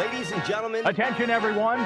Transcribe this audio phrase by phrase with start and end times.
[0.00, 1.78] Ladies and gentlemen, Attention, everyone.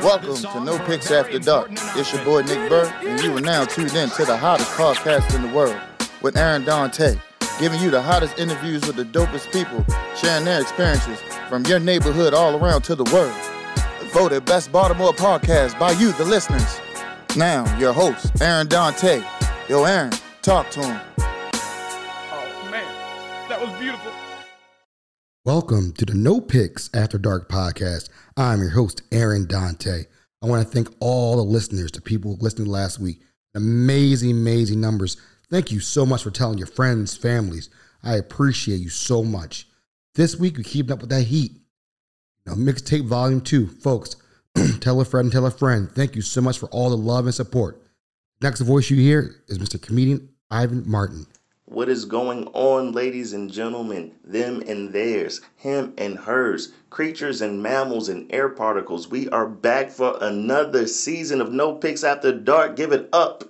[0.00, 1.70] Welcome to No Picks After Dark.
[1.72, 5.34] It's your boy Nick Burr, and you are now tuned in to the hottest podcast
[5.34, 5.76] in the world
[6.22, 7.16] with Aaron Dante,
[7.58, 12.32] giving you the hottest interviews with the dopest people, sharing their experiences from your neighborhood
[12.32, 13.34] all around to the world.
[14.12, 16.80] Voted Best Baltimore Podcast by you, the listeners.
[17.36, 19.24] Now, your host, Aaron Dante.
[19.68, 21.00] Yo, Aaron, talk to him.
[21.18, 23.48] Oh, man.
[23.48, 24.12] That was beautiful.
[25.46, 28.08] Welcome to the No Picks After Dark podcast.
[28.36, 30.06] I'm your host, Aaron Dante.
[30.42, 33.20] I want to thank all the listeners, the people listening last week.
[33.54, 35.16] Amazing, amazing numbers.
[35.48, 37.70] Thank you so much for telling your friends, families.
[38.02, 39.68] I appreciate you so much.
[40.16, 41.52] This week, we keep up with that heat.
[42.44, 44.16] Now, mixtape volume two, folks.
[44.80, 45.88] tell a friend, tell a friend.
[45.92, 47.80] Thank you so much for all the love and support.
[48.42, 49.80] Next voice you hear is Mr.
[49.80, 51.24] Comedian Ivan Martin.
[51.68, 54.12] What is going on, ladies and gentlemen?
[54.24, 59.08] Them and theirs, him and hers, creatures and mammals and air particles.
[59.08, 62.76] We are back for another season of No Picks After Dark.
[62.76, 63.42] Give it up.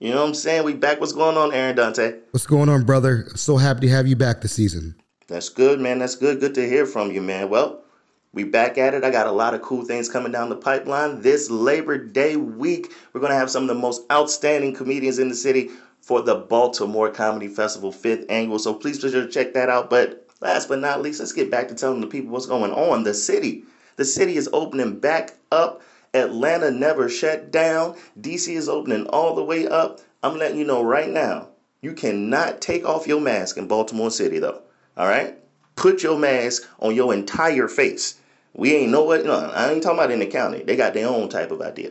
[0.00, 0.64] You know what I'm saying?
[0.64, 0.98] We back.
[0.98, 2.16] What's going on, Aaron Dante?
[2.32, 3.28] What's going on, brother?
[3.36, 4.96] So happy to have you back this season.
[5.28, 6.00] That's good, man.
[6.00, 6.40] That's good.
[6.40, 7.50] Good to hear from you, man.
[7.50, 7.84] Well,
[8.32, 9.04] we back at it.
[9.04, 11.22] I got a lot of cool things coming down the pipeline.
[11.22, 15.28] This Labor Day week, we're going to have some of the most outstanding comedians in
[15.28, 15.70] the city
[16.04, 18.58] for the Baltimore Comedy Festival 5th annual.
[18.58, 19.88] So please be sure to check that out.
[19.88, 23.04] But last but not least, let's get back to telling the people what's going on.
[23.04, 23.64] The city.
[23.96, 25.80] The city is opening back up.
[26.12, 27.96] Atlanta never shut down.
[28.20, 30.00] DC is opening all the way up.
[30.22, 31.48] I'm letting you know right now,
[31.80, 34.62] you cannot take off your mask in Baltimore City, though.
[34.96, 35.38] All right?
[35.76, 38.18] Put your mask on your entire face.
[38.52, 40.62] We ain't know what, no, I ain't talking about in the county.
[40.62, 41.90] They got their own type of idea.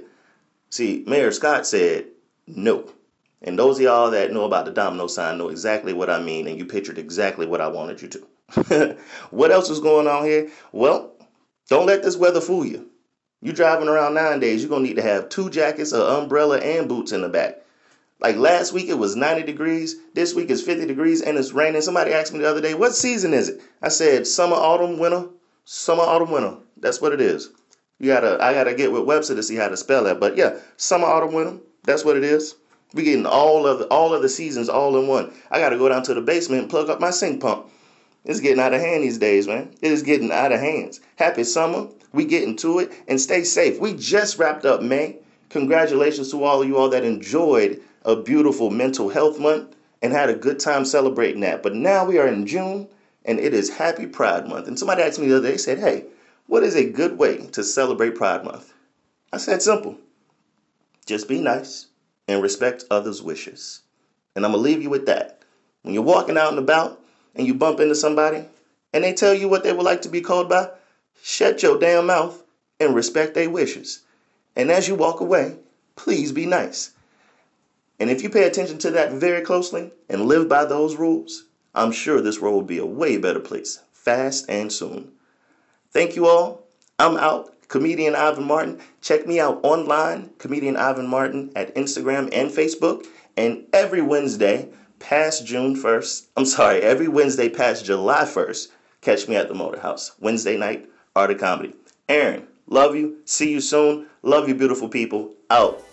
[0.69, 2.05] See, Mayor Scott said
[2.47, 2.89] no.
[3.43, 6.47] And those of y'all that know about the domino sign know exactly what I mean,
[6.47, 8.97] and you pictured exactly what I wanted you to.
[9.31, 10.49] what else is going on here?
[10.71, 11.11] Well,
[11.69, 12.89] don't let this weather fool you.
[13.41, 17.11] You're driving around nowadays, you're gonna need to have two jackets, an umbrella, and boots
[17.11, 17.61] in the back.
[18.21, 21.81] Like last week it was 90 degrees, this week it's 50 degrees and it's raining.
[21.81, 23.61] Somebody asked me the other day, what season is it?
[23.81, 25.27] I said summer, autumn, winter,
[25.65, 26.55] summer, autumn, winter.
[26.77, 27.49] That's what it is.
[27.99, 30.21] You gotta I gotta get with Webster to see how to spell that.
[30.21, 31.57] But yeah, summer, autumn, winter.
[31.83, 32.55] That's what it is.
[32.93, 35.33] We getting all of the, all of the seasons all in one.
[35.49, 37.67] I got to go down to the basement and plug up my sink pump.
[38.23, 39.73] It's getting out of hand these days, man.
[39.81, 41.01] It is getting out of hands.
[41.15, 41.87] Happy summer.
[42.13, 43.79] We getting to it and stay safe.
[43.79, 45.17] We just wrapped up May.
[45.49, 50.29] Congratulations to all of you all that enjoyed a beautiful mental health month and had
[50.29, 51.63] a good time celebrating that.
[51.63, 52.87] But now we are in June
[53.25, 54.67] and it is Happy Pride Month.
[54.67, 56.05] And somebody asked me the other day, said, "Hey,
[56.47, 58.73] what is a good way to celebrate Pride Month?"
[59.31, 59.97] I said, "Simple.
[61.05, 61.87] Just be nice."
[62.27, 63.81] And respect others' wishes.
[64.35, 65.41] And I'm going to leave you with that.
[65.81, 66.99] When you're walking out and about
[67.35, 68.45] and you bump into somebody
[68.93, 70.69] and they tell you what they would like to be called by,
[71.21, 72.41] shut your damn mouth
[72.79, 74.01] and respect their wishes.
[74.55, 75.57] And as you walk away,
[75.95, 76.91] please be nice.
[77.99, 81.45] And if you pay attention to that very closely and live by those rules,
[81.75, 85.11] I'm sure this world will be a way better place fast and soon.
[85.91, 86.67] Thank you all.
[86.99, 88.79] I'm out comedian Ivan Martin.
[89.01, 93.07] Check me out online, comedian Ivan Martin, at Instagram and Facebook.
[93.35, 94.69] And every Wednesday
[94.99, 98.67] past June 1st, I'm sorry, every Wednesday past July 1st,
[99.01, 100.11] catch me at the Motor House.
[100.19, 101.73] Wednesday night, Art of Comedy.
[102.07, 103.17] Aaron, love you.
[103.25, 104.05] See you soon.
[104.21, 105.33] Love you, beautiful people.
[105.49, 105.83] Out.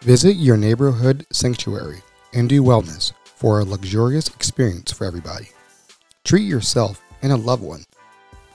[0.00, 2.02] Visit your neighborhood sanctuary
[2.32, 5.50] and do wellness for a luxurious experience for everybody.
[6.24, 7.84] Treat yourself and a loved one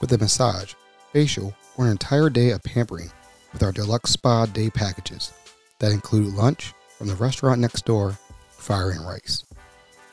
[0.02, 0.74] with a massage,
[1.12, 3.10] facial, or an entire day of pampering
[3.52, 5.32] with our deluxe spa day packages
[5.78, 8.18] that include lunch from the restaurant next door,
[8.50, 9.44] Fire and Rice.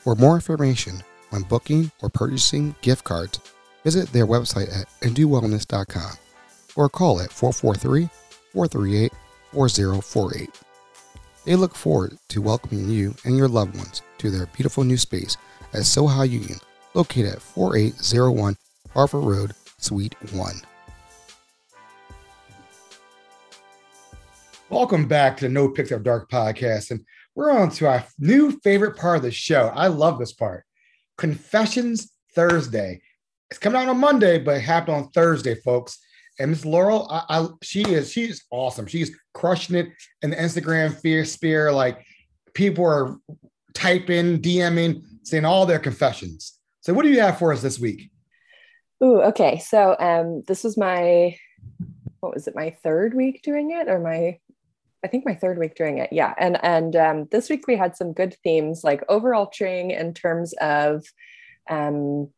[0.00, 3.40] For more information on booking or purchasing gift cards,
[3.84, 6.12] visit their website at indowellness.com
[6.76, 8.08] or call at 443
[8.52, 9.12] 438
[9.52, 10.50] 4048.
[11.44, 15.36] They look forward to welcoming you and your loved ones to their beautiful new space
[15.72, 16.58] at Soha Union,
[16.94, 18.56] located at 4801
[18.92, 20.62] Harford Road, Suite 1.
[24.70, 26.90] Welcome back to the No After Dark podcast.
[26.90, 27.00] And
[27.34, 29.72] we're on to our new favorite part of the show.
[29.74, 30.64] I love this part
[31.16, 33.00] Confessions Thursday.
[33.50, 35.98] It's coming out on Monday, but it happened on Thursday, folks.
[36.38, 38.86] And Miss Laurel, I, I, she is she's awesome.
[38.86, 39.88] She's crushing it
[40.20, 41.72] in the Instagram fear spear.
[41.72, 42.04] Like
[42.52, 43.16] people are
[43.72, 46.58] typing, DMing, saying all their confessions.
[46.82, 48.10] So, what do you have for us this week?
[49.02, 49.60] Ooh, okay.
[49.60, 51.38] So, um, this was my
[52.20, 52.54] what was it?
[52.54, 54.38] My third week doing it, or my
[55.04, 56.12] I think my third week doing it.
[56.12, 56.34] Yeah.
[56.38, 61.04] And and um, this week we had some good themes, like overarching in terms of
[61.70, 62.30] um,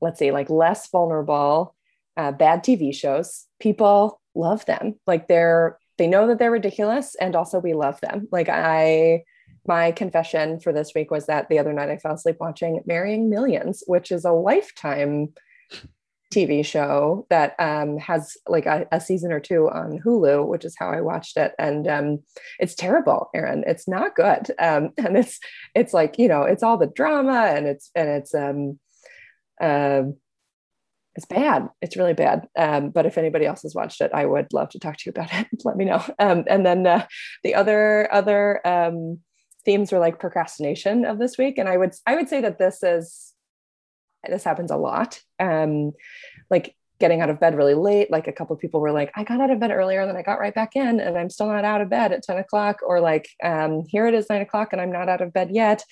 [0.00, 1.74] let's see, like less vulnerable,
[2.16, 3.46] uh, bad TV shows.
[3.60, 4.96] People love them.
[5.06, 8.28] Like they're they know that they're ridiculous, and also we love them.
[8.30, 9.24] Like I,
[9.66, 13.30] my confession for this week was that the other night I fell asleep watching Marrying
[13.30, 15.32] Millions, which is a lifetime
[16.32, 20.74] TV show that um, has like a, a, season or two on Hulu, which is
[20.76, 22.18] how I watched it, and um,
[22.58, 23.62] it's terrible, Aaron.
[23.66, 25.38] It's not good, um, and it's
[25.74, 28.78] it's like you know it's all the drama and it's and it's um
[29.60, 30.02] uh,
[31.14, 31.68] it's bad.
[31.80, 32.46] It's really bad.
[32.58, 35.10] Um, but if anybody else has watched it, I would love to talk to you
[35.10, 35.46] about it.
[35.64, 36.04] Let me know.
[36.18, 37.06] Um, and then uh,
[37.42, 39.20] the other other um,
[39.64, 42.82] themes were like procrastination of this week, and I would I would say that this
[42.82, 43.32] is
[44.28, 45.20] this happens a lot.
[45.38, 45.92] Um,
[46.50, 48.10] like getting out of bed really late.
[48.10, 50.16] Like a couple of people were like, I got out of bed earlier and then
[50.16, 52.80] I got right back in and I'm still not out of bed at 10 o'clock.
[52.86, 55.84] Or like, um, here it is nine o'clock and I'm not out of bed yet.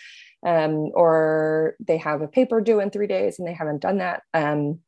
[0.47, 4.23] Um, or they have a paper due in three days and they haven't done that.
[4.33, 4.81] Um,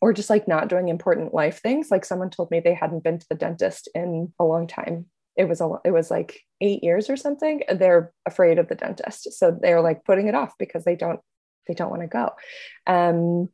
[0.00, 1.90] or just like not doing important life things.
[1.90, 5.06] Like someone told me they hadn't been to the dentist in a long time.
[5.36, 7.62] It was a, it was like eight years or something.
[7.72, 11.20] They're afraid of the dentist, so they're like putting it off because they don't
[11.66, 12.32] they don't want to go.
[12.86, 13.48] Um,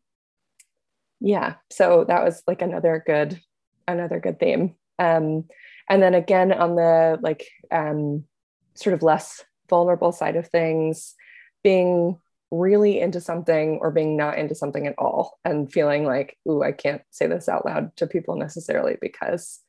[1.20, 3.40] yeah, so that was like another good
[3.86, 4.74] another good theme.
[4.98, 5.44] Um,
[5.88, 8.24] and then again on the like um,
[8.74, 11.14] sort of less vulnerable side of things,
[11.62, 12.18] being
[12.50, 16.72] really into something or being not into something at all and feeling like, ooh, I
[16.72, 19.60] can't say this out loud to people necessarily because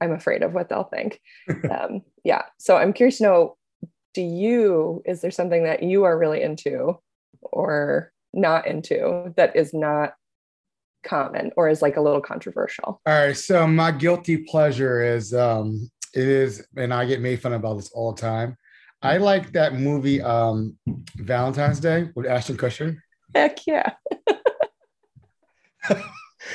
[0.00, 1.20] I'm afraid of what they'll think.
[1.70, 2.42] um, yeah.
[2.58, 3.56] So I'm curious to know
[4.12, 6.98] do you, is there something that you are really into
[7.42, 10.14] or not into that is not
[11.04, 13.00] common or is like a little controversial?
[13.06, 13.36] All right.
[13.36, 17.90] So my guilty pleasure is um it is, and I get made fun about this
[17.90, 18.56] all the time.
[19.02, 20.76] I like that movie um
[21.16, 22.96] Valentine's Day with Ashton Kutcher.
[23.34, 23.92] Heck yeah.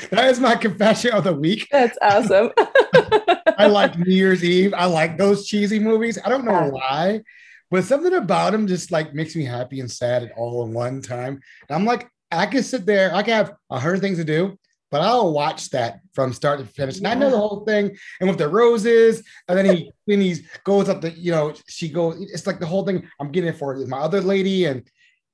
[0.09, 1.67] that is my confession of the week.
[1.71, 2.51] That's awesome.
[3.57, 4.73] I like New Year's Eve.
[4.73, 6.17] I like those cheesy movies.
[6.23, 7.21] I don't know why,
[7.71, 11.01] but something about him just like makes me happy and sad at all in one
[11.01, 11.39] time.
[11.69, 14.57] And I'm like, I can sit there, I can have a hundred things to do,
[14.91, 16.97] but I'll watch that from start to finish.
[16.97, 17.97] And I know the whole thing.
[18.19, 20.35] And with the roses, and then he then he
[20.65, 23.09] goes up the, you know, she goes, it's like the whole thing.
[23.19, 24.85] I'm getting it for my other lady, and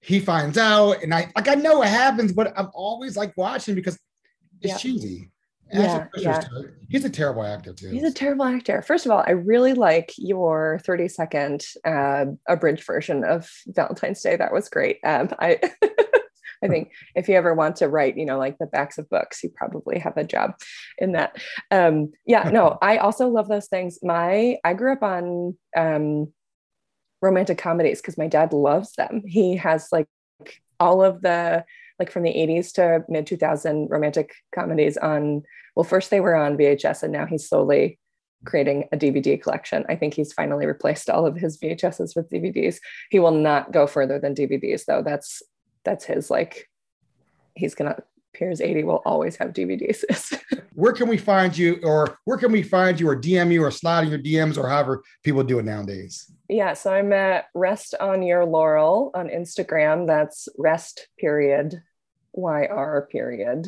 [0.01, 3.74] he finds out, and I like I know what happens, but I'm always like watching
[3.74, 3.98] because
[4.62, 4.80] it's yep.
[4.80, 5.31] cheesy.
[5.72, 6.44] Yeah, yeah.
[6.90, 7.90] He's a terrible actor too.
[7.90, 8.81] He's a terrible actor.
[8.81, 14.38] First of all, I really like your 30 second uh, abridged version of Valentine's Day.
[14.38, 15.00] That was great.
[15.04, 15.60] Um, I
[16.64, 19.44] I think if you ever want to write, you know, like the backs of books,
[19.44, 20.56] you probably have a job
[20.98, 21.38] in that.
[21.72, 24.00] Um, yeah, no, I also love those things.
[24.02, 26.34] My I grew up on um,
[27.22, 29.24] romantic comedies because my dad loves them.
[29.25, 30.08] He has like
[30.80, 31.66] all of the
[31.99, 35.44] like from the 80s to mid 2000 romantic comedies on
[35.75, 37.99] well first they were on VHS and now he's slowly
[38.45, 39.85] creating a DVD collection.
[39.89, 42.77] I think he's finally replaced all of his VHSs with DVDs.
[43.09, 45.01] He will not go further than DVDs though.
[45.03, 45.41] That's
[45.83, 46.69] that's his like
[47.55, 47.97] he's gonna
[48.33, 50.03] Piers 80 will always have DVDs.
[50.75, 53.71] where can we find you or where can we find you or DM you or
[53.71, 56.31] slide in your DMs or however people do it nowadays?
[56.47, 60.05] Yeah, so I'm at Rest on Your Laurel on Instagram.
[60.05, 61.81] That's rest period
[62.38, 63.68] YR period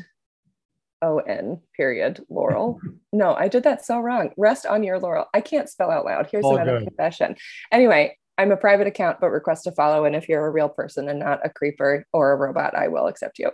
[1.01, 2.79] O-N period Laurel.
[3.13, 4.31] no, I did that so wrong.
[4.37, 5.25] Rest on your laurel.
[5.33, 6.27] I can't spell out loud.
[6.31, 6.87] Here's All another good.
[6.89, 7.35] confession.
[7.71, 10.05] Anyway, I'm a private account, but request to follow.
[10.05, 13.07] And if you're a real person and not a creeper or a robot, I will
[13.07, 13.51] accept you.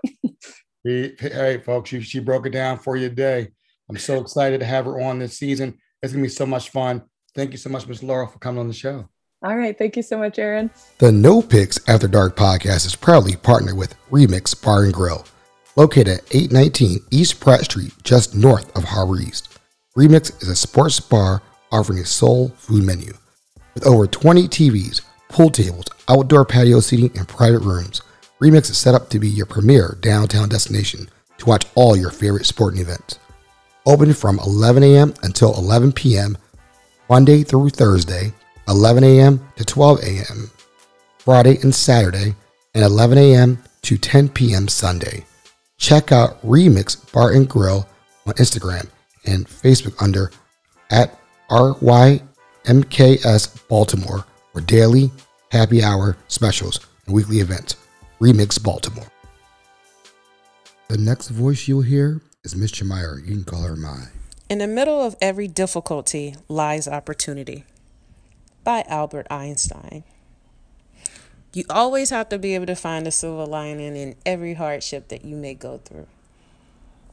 [1.20, 3.50] hey, folks, she, she broke it down for you today.
[3.89, 5.78] I'm so excited to have her on this season.
[6.01, 7.04] It's going to be so much fun.
[7.36, 8.04] Thank you so much, Ms.
[8.04, 9.10] Laurel, for coming on the show.
[9.46, 9.78] All right.
[9.78, 10.72] Thank you so much, Aaron.
[10.98, 15.24] The No Picks After Dark podcast is proudly partnered with Remix Bar and Grill,
[15.75, 19.60] located at 819 East Pratt Street, just north of Harbor East.
[19.96, 23.14] Remix is a sports bar offering a soul food menu.
[23.75, 28.02] With over 20 TVs, pool tables, outdoor patio seating, and private rooms,
[28.42, 32.48] Remix is set up to be your premier downtown destination to watch all your favorite
[32.48, 33.20] sporting events.
[33.86, 35.14] Open from 11 a.m.
[35.22, 36.36] until 11 p.m.
[37.08, 38.34] Monday through Thursday,
[38.67, 39.48] 11 a.m.
[39.55, 40.51] to 12 a.m.
[41.19, 42.36] Friday and Saturday,
[42.74, 43.63] and 11 a.m.
[43.81, 44.67] to 10 p.m.
[44.67, 45.25] Sunday.
[45.77, 47.88] Check out Remix Bar and Grill
[48.25, 48.88] on Instagram
[49.25, 50.31] and Facebook under
[50.91, 51.19] at
[51.50, 52.22] RY
[52.65, 55.12] MKS Baltimore for daily
[55.51, 57.75] happy hour specials and weekly events.
[58.19, 59.07] Remix Baltimore.
[60.88, 63.19] The next voice you'll hear is Miss Chamire.
[63.25, 64.05] You can call her Mai.
[64.50, 67.65] In the middle of every difficulty lies opportunity.
[68.65, 70.03] By Albert Einstein.
[71.53, 75.24] You always have to be able to find a silver lining in every hardship that
[75.24, 76.07] you may go through.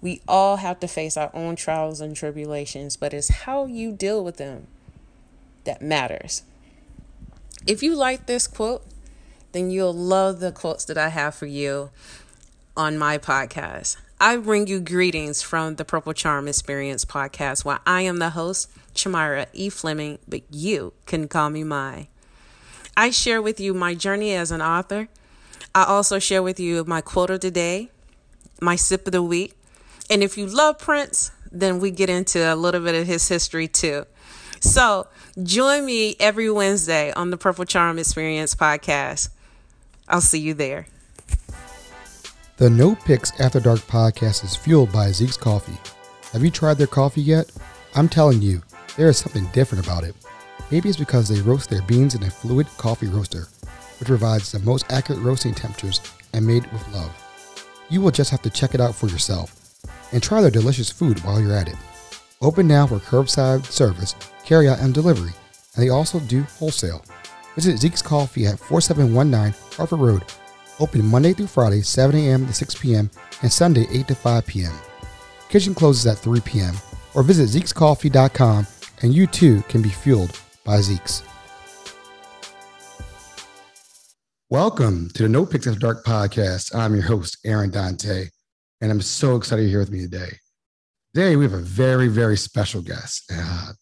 [0.01, 4.25] We all have to face our own trials and tribulations, but it's how you deal
[4.25, 4.67] with them
[5.63, 6.43] that matters.
[7.67, 8.85] If you like this quote,
[9.53, 11.91] then you'll love the quotes that I have for you
[12.77, 13.99] on my podcast.
[14.19, 18.71] I bring you greetings from the Purple Charm Experience podcast, where I am the host,
[18.95, 19.69] Chamira E.
[19.69, 22.09] Fleming, but you can call me Mai.
[22.97, 25.09] I share with you my journey as an author.
[25.75, 27.91] I also share with you my quote of the day,
[28.61, 29.55] my sip of the week.
[30.11, 33.69] And if you love Prince, then we get into a little bit of his history
[33.69, 34.05] too.
[34.61, 35.09] So
[35.43, 39.31] join me every Wednesday on the Purple Charm Experience podcast.
[40.09, 40.87] I'll see you there.
[42.59, 45.79] The No Picks After Dark podcast is fueled by Zeke's Coffee.
[46.33, 47.51] Have you tried their coffee yet?
[47.95, 48.63] I'm telling you,
[48.97, 50.15] there is something different about it.
[50.71, 53.49] Maybe it's because they roast their beans in a fluid coffee roaster,
[53.99, 56.01] which provides the most accurate roasting temperatures
[56.33, 57.11] and made with love.
[57.89, 59.59] You will just have to check it out for yourself
[60.13, 61.77] and try their delicious food while you're at it.
[62.41, 65.33] Open now for curbside service, carryout, and delivery,
[65.75, 67.05] and they also do wholesale.
[67.55, 70.25] Visit Zeke's Coffee at 4719 Harford Road.
[70.81, 72.47] Open Monday through Friday, 7 a.m.
[72.47, 73.11] to 6 p.m.,
[73.43, 74.73] and Sunday, 8 to 5 p.m.
[75.49, 76.75] Kitchen closes at 3 p.m.
[77.15, 78.67] Or visit Zeke'sCoffee.com
[79.03, 81.23] and you too can be fueled by Zeke's.
[84.49, 86.75] Welcome to the No Picks After Dark podcast.
[86.75, 88.27] I'm your host, Aaron Dante,
[88.81, 90.39] and I'm so excited you're here with me today.
[91.15, 93.31] Today, we have a very, very special guest.
[93.35, 93.73] Uh,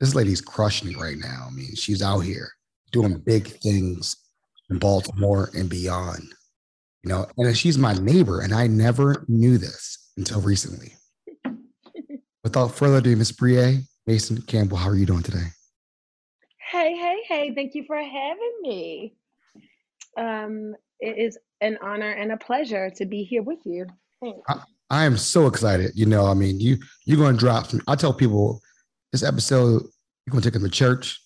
[0.00, 1.46] this lady's crushing it right now.
[1.46, 2.50] I mean, she's out here
[2.92, 4.16] doing big things
[4.70, 6.22] in Baltimore and beyond.
[7.02, 10.94] You know, and she's my neighbor, and I never knew this until recently.
[12.42, 15.48] Without further ado, Miss Brie Mason Campbell, how are you doing today?
[16.70, 17.54] Hey, hey, hey!
[17.54, 19.14] Thank you for having me.
[20.16, 23.86] Um, it is an honor and a pleasure to be here with you.
[24.48, 25.92] I, I, am so excited.
[25.94, 27.66] You know, I mean, you you're going to drop.
[27.66, 28.60] Some, I tell people
[29.12, 31.20] this episode, you're going to take them to church.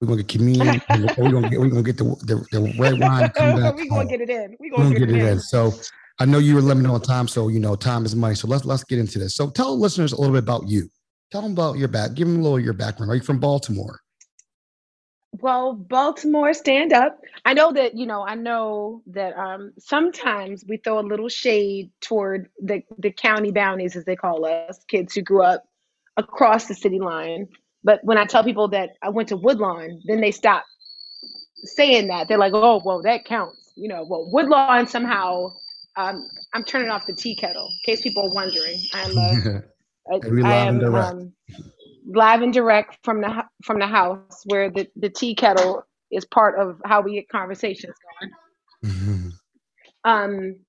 [0.00, 0.82] We're gonna get communion.
[1.18, 3.30] we're gonna get we're gonna get the the, the red wine.
[3.30, 4.54] Come back we're gonna get it in.
[4.60, 5.26] We're gonna, get, get, it in.
[5.26, 5.40] in.
[5.40, 5.72] So
[6.18, 8.34] I know you were limited on time, so you know time is money.
[8.34, 9.34] So let's let's get into this.
[9.34, 10.90] So tell listeners a little bit about you.
[11.30, 12.14] Tell them about your back.
[12.14, 13.10] Give them a little your background.
[13.10, 14.00] Are you from Baltimore?
[15.32, 17.18] Well, Baltimore, stand up.
[17.44, 18.22] I know that you know.
[18.22, 23.96] I know that um, sometimes we throw a little shade toward the the county bounties,
[23.96, 25.64] as they call us, kids who grew up
[26.16, 27.48] across the city line.
[27.84, 30.64] But when I tell people that I went to Woodlawn, then they stop
[31.64, 32.28] saying that.
[32.28, 35.52] They're like, "Oh, well, that counts." You know, well, Woodlawn somehow.
[35.98, 38.78] Um, I'm turning off the tea kettle in case people are wondering.
[38.92, 39.60] I'm uh,
[40.12, 41.32] I, I am um,
[42.06, 46.58] live and direct from the from the house where the the tea kettle is part
[46.58, 48.92] of how we get conversations going.
[48.92, 49.28] Mm-hmm.
[50.04, 50.60] Um,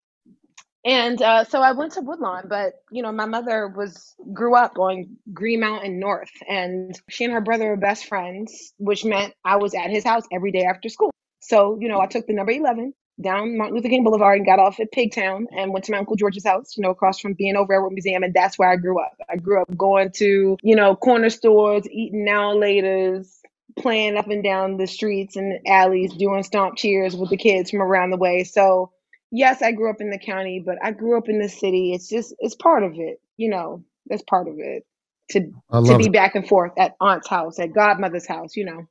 [0.84, 4.80] and uh, so I went to Woodlawn, but you know, my mother was grew up
[4.80, 9.58] on Green Mountain North, and she and her brother were best friends, which meant I
[9.58, 11.12] was at his house every day after school.
[11.40, 14.60] So you know, I took the number eleven down Martin Luther King Boulevard and got
[14.60, 17.66] off at Pigtown and went to my Uncle George's house, you know, across from B&O
[17.66, 18.24] Railroad Museum.
[18.24, 19.18] And that's where I grew up.
[19.30, 23.40] I grew up going to, you know, corner stores, eating now and laters,
[23.78, 27.82] playing up and down the streets and alleys, doing stomp cheers with the kids from
[27.82, 28.44] around the way.
[28.44, 28.92] So
[29.32, 31.94] yes, I grew up in the county, but I grew up in the city.
[31.94, 33.84] It's just it's part of it, you know.
[34.08, 34.86] That's part of it.
[35.32, 36.14] To to be it.
[36.14, 38.88] back and forth at aunt's house, at godmother's house, you know.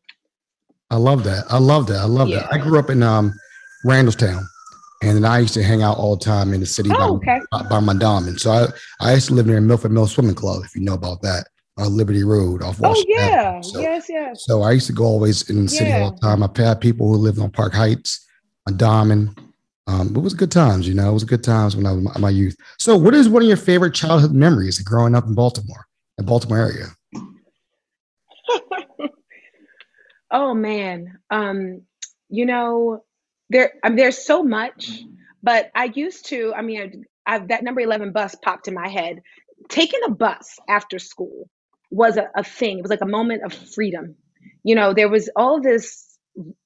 [0.91, 1.45] I love that.
[1.49, 1.99] I love that.
[1.99, 2.41] I love yeah.
[2.41, 2.53] that.
[2.53, 3.33] I grew up in um
[3.87, 4.45] Randallstown.
[5.03, 7.33] And then I used to hang out all the time in the city oh, by,
[7.35, 7.41] okay.
[7.51, 8.41] by, by, my diamond.
[8.41, 8.67] So I,
[9.01, 11.95] I used to live near Milford Mill Swimming Club, if you know about that, on
[11.95, 13.15] Liberty Road off oh, Washington.
[13.19, 13.61] Oh, yeah.
[13.61, 14.45] So, yes, yes.
[14.47, 16.01] So I used to go always in the city yeah.
[16.01, 16.43] all the time.
[16.43, 18.27] I had people who lived on Park Heights,
[18.67, 19.39] on Diamond,
[19.89, 21.11] um, it was good times, you know.
[21.11, 22.57] It was good times when I was my, my youth.
[22.79, 25.87] So, what is one of your favorite childhood memories of growing up in Baltimore,
[26.19, 26.87] the Baltimore area?
[30.33, 31.83] oh man, um,
[32.29, 33.05] you know,
[33.51, 35.15] there I mean, there's so much, mm-hmm.
[35.43, 36.53] but I used to.
[36.55, 39.23] I mean, I, I, that number eleven bus popped in my head.
[39.69, 41.49] Taking a bus after school
[41.91, 42.79] was a, a thing.
[42.79, 44.17] It was like a moment of freedom.
[44.63, 46.19] You know, there was all this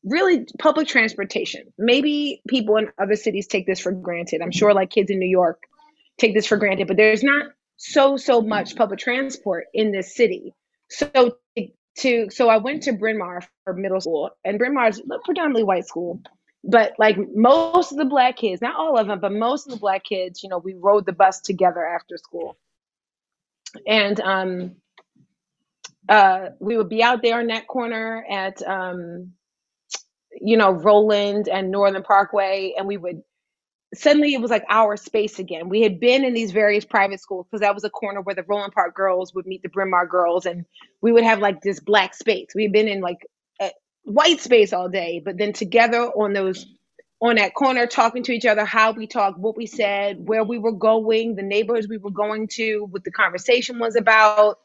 [0.04, 1.72] really public transportation.
[1.78, 4.42] Maybe people in other cities take this for granted.
[4.42, 5.62] I'm sure like kids in New York
[6.18, 7.46] take this for granted, but there's not
[7.76, 10.54] so so much public transport in this city.
[10.88, 11.36] So
[11.98, 15.18] to so I went to Bryn Mawr for middle school, and Bryn Mawr is a
[15.24, 16.20] predominantly white school.
[16.62, 19.80] But like most of the black kids, not all of them, but most of the
[19.80, 22.58] black kids, you know, we rode the bus together after school.
[23.86, 24.76] And um
[26.08, 29.32] uh we would be out there in that corner at um
[30.40, 33.22] you know, Roland and Northern Parkway, and we would
[33.94, 35.68] suddenly it was like our space again.
[35.68, 38.44] We had been in these various private schools because that was a corner where the
[38.44, 40.64] Roland Park girls would meet the Bryn Mawr girls, and
[41.00, 42.48] we would have like this black space.
[42.54, 43.26] We'd been in like
[44.04, 46.66] white space all day, but then together on those
[47.22, 50.56] on that corner talking to each other how we talked what we said where we
[50.56, 54.56] were going the neighborhoods we were going to what the conversation was about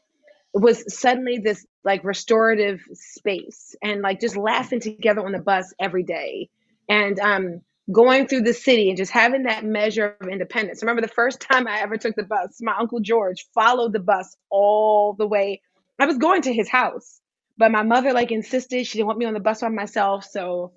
[0.54, 5.74] it was suddenly this like restorative space and like just laughing together on the bus
[5.78, 6.48] every day
[6.88, 7.60] and um
[7.92, 10.82] going through the city and just having that measure of independence.
[10.82, 14.36] Remember the first time I ever took the bus, my uncle George followed the bus
[14.50, 15.62] all the way.
[15.98, 17.20] I was going to his house,
[17.58, 20.72] but my mother like insisted she didn't want me on the bus by myself, so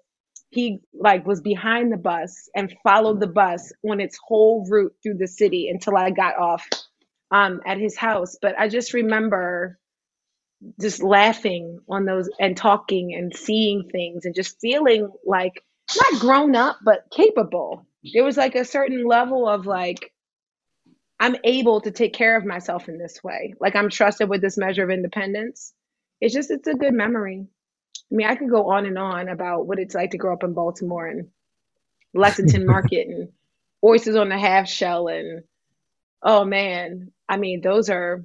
[0.51, 5.15] he like was behind the bus and followed the bus on its whole route through
[5.17, 6.67] the city until I got off
[7.31, 8.37] um, at his house.
[8.41, 9.79] But I just remember
[10.81, 15.63] just laughing on those and talking and seeing things and just feeling like
[15.97, 17.85] not grown up, but capable.
[18.13, 20.13] There was like a certain level of like,
[21.19, 23.55] I'm able to take care of myself in this way.
[23.59, 25.73] Like I'm trusted with this measure of independence.
[26.21, 27.47] It's just, it's a good memory.
[28.11, 30.43] I mean, I could go on and on about what it's like to grow up
[30.43, 31.27] in Baltimore and
[32.13, 33.29] Lexington Market and
[33.83, 35.07] oysters on the half shell.
[35.07, 35.43] And
[36.23, 38.23] oh man, I mean, those are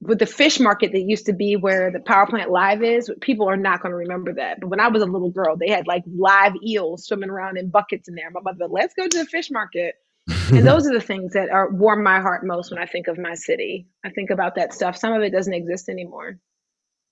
[0.00, 3.48] with the fish market that used to be where the power plant live is, people
[3.48, 4.60] are not going to remember that.
[4.60, 7.70] But when I was a little girl, they had like live eels swimming around in
[7.70, 8.30] buckets in there.
[8.30, 9.94] My mother, let's go to the fish market.
[10.28, 13.18] and those are the things that are warm my heart most when I think of
[13.18, 13.86] my city.
[14.04, 14.96] I think about that stuff.
[14.96, 16.38] Some of it doesn't exist anymore,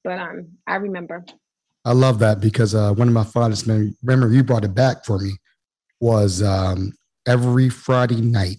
[0.04, 1.25] but um, I remember.
[1.84, 5.04] I love that because uh, one of my fondest memories, remember you brought it back
[5.04, 5.32] for me,
[6.00, 6.92] was um,
[7.26, 8.58] every Friday night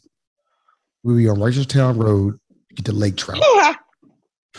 [1.03, 2.35] we were on Reisterstown Road,
[2.75, 3.41] get to Lake Trout.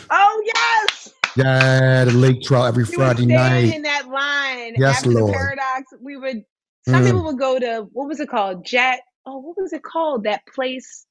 [0.09, 1.11] Oh yes.
[1.35, 3.73] Yeah, the lake trout every You Friday night.
[3.75, 5.33] in that line Yes, after Lord.
[5.33, 5.93] the paradox.
[6.01, 6.43] We would.
[6.87, 7.05] Some Mm.
[7.05, 8.63] people would go to what was it called?
[8.65, 9.01] Jack.
[9.25, 10.23] Oh, what was it called?
[10.25, 11.05] That place.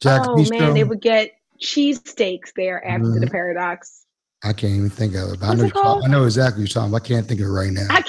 [0.00, 1.32] Jack oh man, they would get
[1.62, 3.30] cheesesteaks there after the Mhm.
[3.30, 4.01] paradox.
[4.44, 5.38] I can't even think of it.
[5.42, 5.74] I know, it?
[5.76, 6.90] I know exactly what you're talking.
[6.90, 7.04] about.
[7.04, 7.86] I can't think of it right now.
[7.90, 8.02] I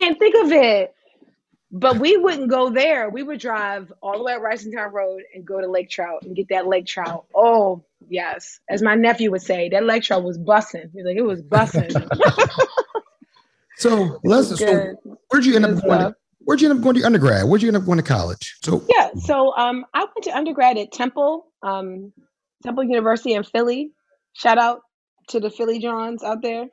[0.00, 0.94] can't think of it.
[1.74, 3.08] But we wouldn't go there.
[3.08, 6.36] We would drive all the way up Reisterstown Road and go to Lake Trout and
[6.36, 7.24] get that lake trout.
[7.34, 8.60] Oh, yes.
[8.68, 10.90] As my nephew would say, that lake trout was bussing.
[10.92, 11.90] He's like, it was bussing.
[13.82, 14.58] So let's.
[14.58, 14.94] So
[15.28, 15.82] where'd you end up going?
[15.82, 16.14] stuff.
[16.44, 17.48] Where'd you end up going to undergrad?
[17.48, 18.58] Where'd you end up going to college?
[18.62, 22.12] So Yeah, so um, I went to undergrad at Temple, um,
[22.62, 23.90] Temple University in Philly.
[24.34, 24.82] Shout out
[25.28, 26.66] to the Philly Johns out there.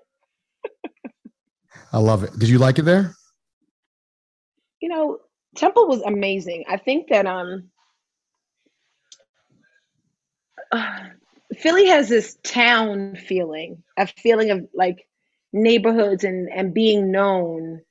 [1.92, 2.38] I love it.
[2.38, 3.16] Did you like it there?
[4.82, 5.20] You know,
[5.56, 6.66] Temple was amazing.
[6.70, 7.70] I think that um,
[11.58, 15.08] Philly has this town feeling, a feeling of like
[15.52, 17.82] neighborhoods and and being known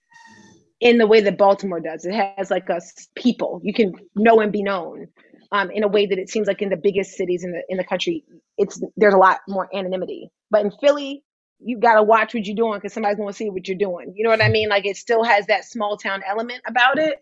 [0.80, 2.04] in the way that Baltimore does.
[2.04, 5.08] It has like us people you can know and be known
[5.52, 7.78] um, in a way that it seems like in the biggest cities in the in
[7.78, 8.24] the country,
[8.58, 10.30] it's there's a lot more anonymity.
[10.50, 11.24] But in Philly,
[11.60, 14.14] you gotta watch what you're doing because somebody's gonna see what you're doing.
[14.16, 14.68] You know what I mean?
[14.68, 17.20] Like it still has that small town element about it,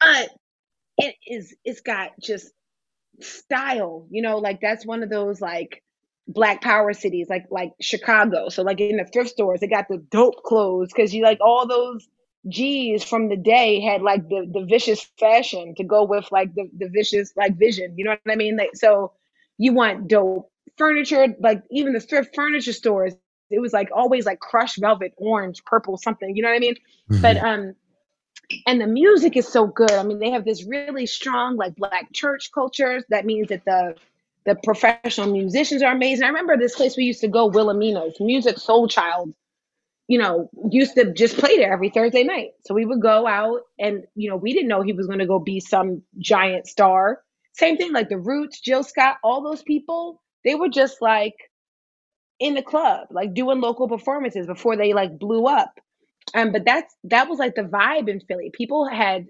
[0.00, 0.30] but
[0.98, 2.52] it is it's got just
[3.20, 4.06] style.
[4.10, 5.82] You know, like that's one of those like
[6.28, 9.98] black power cities like like chicago so like in the thrift stores they got the
[10.10, 12.08] dope clothes because you like all those
[12.48, 16.68] g's from the day had like the the vicious fashion to go with like the,
[16.76, 18.56] the vicious like vision you know what i mean?
[18.56, 19.12] Like so
[19.58, 23.14] you want dope furniture like even the thrift furniture stores
[23.50, 26.76] it was like always like crushed velvet orange purple something you know what i mean?
[27.08, 27.74] But um
[28.66, 29.92] and the music is so good.
[29.92, 33.02] I mean they have this really strong like black church culture.
[33.08, 33.96] That means that the
[34.44, 36.24] the professional musicians are amazing.
[36.24, 39.32] I remember this place we used to go, Wilhelmina's Musiq Soulchild,
[40.08, 42.50] you know, used to just play there every Thursday night.
[42.66, 45.26] So we would go out and, you know, we didn't know he was going to
[45.26, 47.20] go be some giant star.
[47.54, 51.34] Same thing like the Roots, Jill Scott, all those people, they were just like
[52.40, 55.72] in the club, like doing local performances before they like blew up.
[56.34, 58.50] Um, but that's that was like the vibe in Philly.
[58.52, 59.26] People had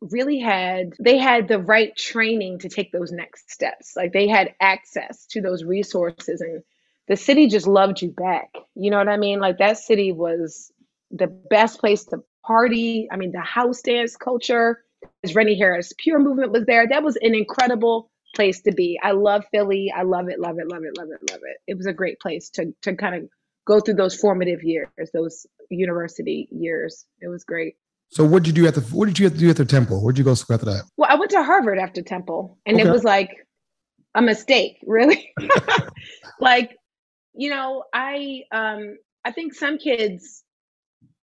[0.00, 3.94] really had they had the right training to take those next steps.
[3.96, 6.62] Like they had access to those resources and
[7.08, 8.50] the city just loved you back.
[8.74, 9.40] You know what I mean?
[9.40, 10.72] Like that city was
[11.10, 13.08] the best place to party.
[13.10, 14.82] I mean, the house dance culture,
[15.24, 16.86] as Rennie Harris Pure Movement was there.
[16.86, 19.00] That was an incredible place to be.
[19.02, 19.92] I love Philly.
[19.94, 21.56] I love it, love it, love it, love it, love it.
[21.66, 23.28] It was a great place to to kind of
[23.66, 27.04] go through those formative years, those university years.
[27.20, 27.74] It was great.
[28.10, 29.64] So what did you do at the what did you have to do at the
[29.64, 30.02] temple?
[30.02, 30.84] Where'd you go after that?
[30.96, 33.30] Well, I went to Harvard after Temple, and it was like
[34.14, 35.32] a mistake, really.
[36.40, 36.77] like,
[37.38, 40.42] you know, I um I think some kids,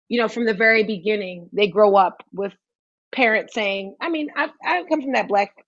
[0.07, 2.53] you know, from the very beginning, they grow up with
[3.11, 5.65] parents saying, I mean, I, I come from that black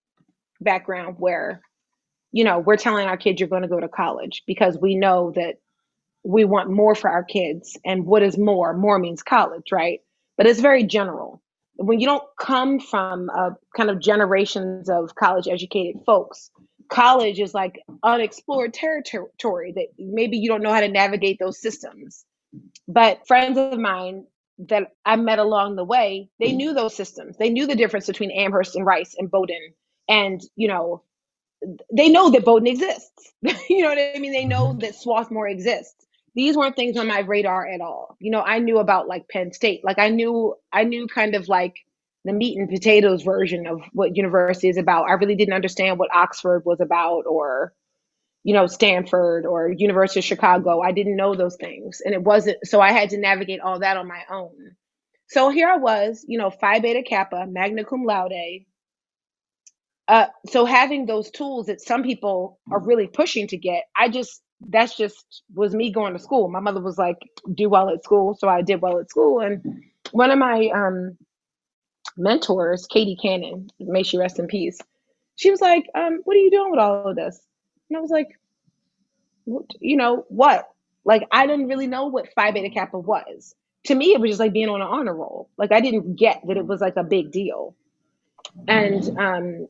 [0.62, 1.62] background where,
[2.31, 5.31] you know, we're telling our kids you're going to go to college because we know
[5.36, 5.55] that
[6.23, 7.77] we want more for our kids.
[7.84, 8.73] And what is more?
[8.73, 10.01] More means college, right?
[10.38, 11.41] But it's very general.
[11.77, 16.51] When you don't come from a kind of generations of college educated folks,
[16.89, 22.25] college is like unexplored territory that maybe you don't know how to navigate those systems.
[22.87, 24.25] But friends of mine
[24.59, 27.37] that I met along the way, they knew those systems.
[27.37, 29.73] They knew the difference between Amherst and Rice and Bowdoin.
[30.07, 31.03] And, you know,
[31.91, 33.33] they know that Bowdoin exists.
[33.69, 34.31] you know what I mean?
[34.31, 34.79] They know mm-hmm.
[34.79, 36.05] that Swarthmore exists.
[36.35, 38.17] These weren't things on my radar at all.
[38.19, 39.83] You know, I knew about like Penn State.
[39.85, 41.75] Like I knew I knew kind of like
[42.25, 45.09] the meat and potatoes version of what university is about.
[45.09, 47.73] I really didn't understand what Oxford was about or
[48.45, 50.79] you know, Stanford or University of Chicago.
[50.79, 51.99] I didn't know those things.
[52.05, 54.75] And it wasn't, so I had to navigate all that on my own.
[55.27, 58.65] So here I was, you know, Phi Beta Kappa, magna cum laude.
[60.07, 64.43] Uh, so having those tools that some people are really pushing to get, I just,
[64.61, 66.47] that's just was me going to school.
[66.47, 67.17] My mother was like,
[67.51, 68.38] do well at school.
[68.39, 69.39] So I did well at school.
[69.39, 71.17] And one of my um,
[72.17, 74.79] mentors, Katie Cannon, may she rest in peace,
[75.35, 77.41] she was like, um, what are you doing with all of this?
[77.89, 78.39] And I was like,
[79.79, 80.67] you know, what?
[81.03, 83.53] Like, I didn't really know what Phi Beta Kappa was.
[83.85, 85.49] To me, it was just like being on an honor roll.
[85.57, 87.75] Like, I didn't get that it was like a big deal.
[88.67, 89.67] And um,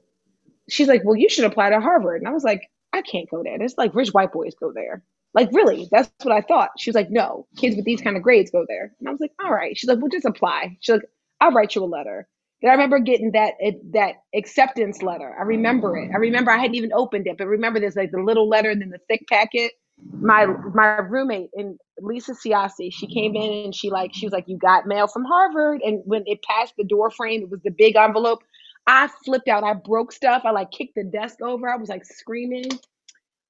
[0.70, 2.22] she's like, well, you should apply to Harvard.
[2.22, 3.62] And I was like, I can't go there.
[3.62, 5.04] It's like rich white boys go there.
[5.34, 5.90] Like, really?
[5.92, 6.72] That's what I thought.
[6.78, 8.94] She was like, no, kids with these kind of grades go there.
[9.00, 9.78] And I was like, all right.
[9.78, 10.78] She's like, well, just apply.
[10.80, 11.10] She's like,
[11.42, 12.28] I'll write you a letter.
[12.62, 13.54] And I remember getting that
[13.94, 15.36] that acceptance letter.
[15.38, 16.12] I remember it.
[16.14, 18.82] I remember I hadn't even opened it, but remember there's like the little letter and
[18.82, 19.74] then the thick packet.
[20.12, 24.46] My my roommate and Lisa Siasi, she came in and she like she was like,
[24.48, 27.72] "You got mail from Harvard." And when it passed the door frame, it was the
[27.72, 28.44] big envelope.
[28.88, 29.64] I flipped out.
[29.64, 30.44] I broke stuff.
[30.46, 31.70] I like kicked the desk over.
[31.70, 32.70] I was like screaming.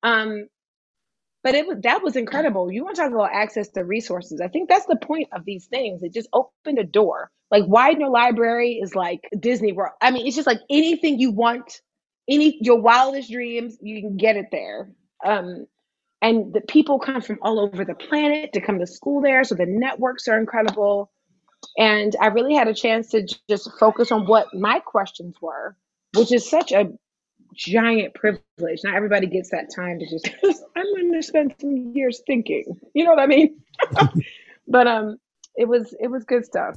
[0.03, 0.47] Um,
[1.45, 2.71] but it was that was incredible.
[2.71, 4.41] You want to talk about access to resources?
[4.41, 6.01] I think that's the point of these things.
[6.01, 7.29] It just opened a door.
[7.51, 9.93] Like Widener Library is like Disney World.
[10.01, 11.81] I mean, it's just like anything you want,
[12.27, 14.89] any your wildest dreams, you can get it there.
[15.23, 15.67] Um,
[16.19, 19.53] and the people come from all over the planet to come to school there, so
[19.53, 21.11] the networks are incredible.
[21.77, 25.77] And I really had a chance to just focus on what my questions were,
[26.15, 26.91] which is such a
[27.55, 28.81] giant privilege.
[28.83, 30.29] Not everybody gets that time to just
[30.75, 32.79] I'm going to spend some years thinking.
[32.93, 33.59] You know what I mean?
[34.67, 35.17] but um
[35.55, 36.75] it was it was good stuff.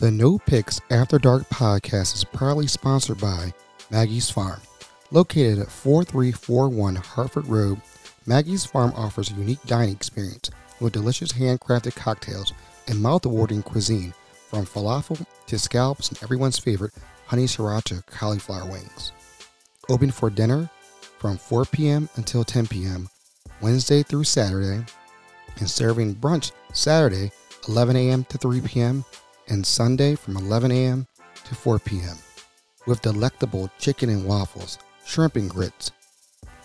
[0.00, 3.54] The No Picks After Dark podcast is proudly sponsored by
[3.90, 4.60] Maggie's Farm.
[5.12, 7.80] Located at 4341 Harford Road,
[8.26, 12.52] Maggie's Farm offers a unique dining experience with delicious handcrafted cocktails
[12.88, 14.12] and mouth-watering cuisine
[14.48, 16.92] from falafel to scallops and everyone's favorite
[17.26, 19.12] honey sriracha cauliflower wings
[19.88, 20.68] open for dinner
[21.18, 22.08] from 4 p.m.
[22.16, 23.08] until 10 p.m.
[23.60, 24.84] Wednesday through Saturday,
[25.58, 27.30] and serving brunch Saturday
[27.68, 28.24] 11 a.m.
[28.24, 29.04] to 3 p.m.
[29.48, 31.06] and Sunday from 11 a.m.
[31.44, 32.16] to 4 p.m.
[32.86, 35.92] with delectable chicken and waffles, shrimp and grits,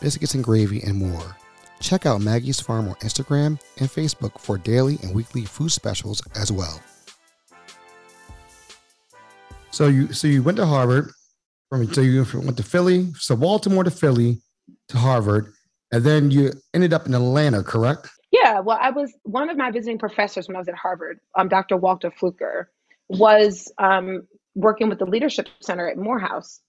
[0.02, 1.38] biscuits and gravy, and more.
[1.80, 6.52] Check out Maggie's Farm on Instagram and Facebook for daily and weekly food specials as
[6.52, 6.82] well.
[9.72, 11.12] So you so you went to Harvard
[11.70, 14.42] from so you went to Philly, so Baltimore to Philly
[14.90, 15.54] to Harvard,
[15.92, 18.10] and then you ended up in Atlanta, correct?
[18.32, 21.48] Yeah, well, I was one of my visiting professors when I was at Harvard, um,
[21.48, 21.78] Dr.
[21.78, 22.72] Walter Fluker,
[23.08, 26.60] was um, working with the Leadership Center at Morehouse.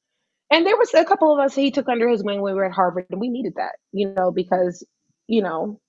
[0.50, 2.64] And there was a couple of us he took under his wing when we were
[2.64, 4.84] at Harvard, and we needed that, you know, because,
[5.28, 5.80] you know,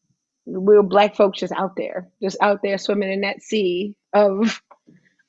[0.45, 4.61] we were black folks just out there, just out there swimming in that sea of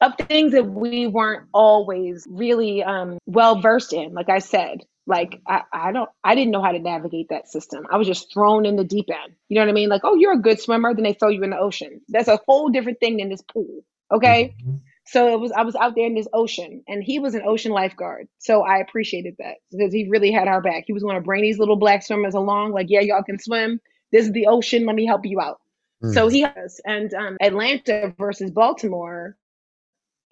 [0.02, 4.12] of things that we weren't always really um, well versed in.
[4.12, 7.86] Like I said, like I, I don't I didn't know how to navigate that system.
[7.90, 9.34] I was just thrown in the deep end.
[9.48, 9.88] You know what I mean?
[9.88, 12.00] Like, oh, you're a good swimmer, then they throw you in the ocean.
[12.08, 13.84] That's a whole different thing than this pool.
[14.12, 14.54] Okay.
[14.60, 14.76] Mm-hmm.
[15.04, 17.72] So it was I was out there in this ocean and he was an ocean
[17.72, 18.28] lifeguard.
[18.38, 20.84] So I appreciated that because he really had our back.
[20.86, 23.80] He was going to bring these little black swimmers along, like, yeah, y'all can swim.
[24.12, 24.86] This is the ocean.
[24.86, 25.60] Let me help you out.
[26.02, 26.14] Mm.
[26.14, 29.36] So he has and um, Atlanta versus Baltimore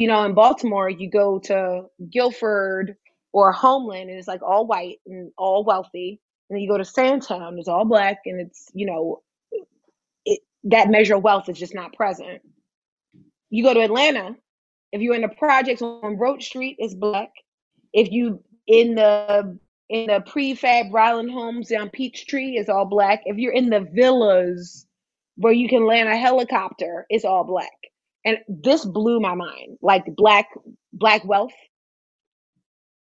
[0.00, 2.96] you know, in Baltimore, you go to Guilford
[3.34, 6.18] or Homeland, and it's like all white and all wealthy.
[6.48, 9.20] And then you go to Sandtown, it's all black, and it's you know,
[10.24, 12.40] it, that measure of wealth is just not present.
[13.50, 14.36] You go to Atlanta,
[14.90, 17.32] if you're in the projects on Roach Street, it's black.
[17.92, 19.58] If you in the
[19.90, 23.20] in the prefab Ryland homes down Peachtree, it's all black.
[23.26, 24.86] If you're in the villas
[25.36, 27.89] where you can land a helicopter, it's all black
[28.24, 30.48] and this blew my mind like black
[30.92, 31.52] black wealth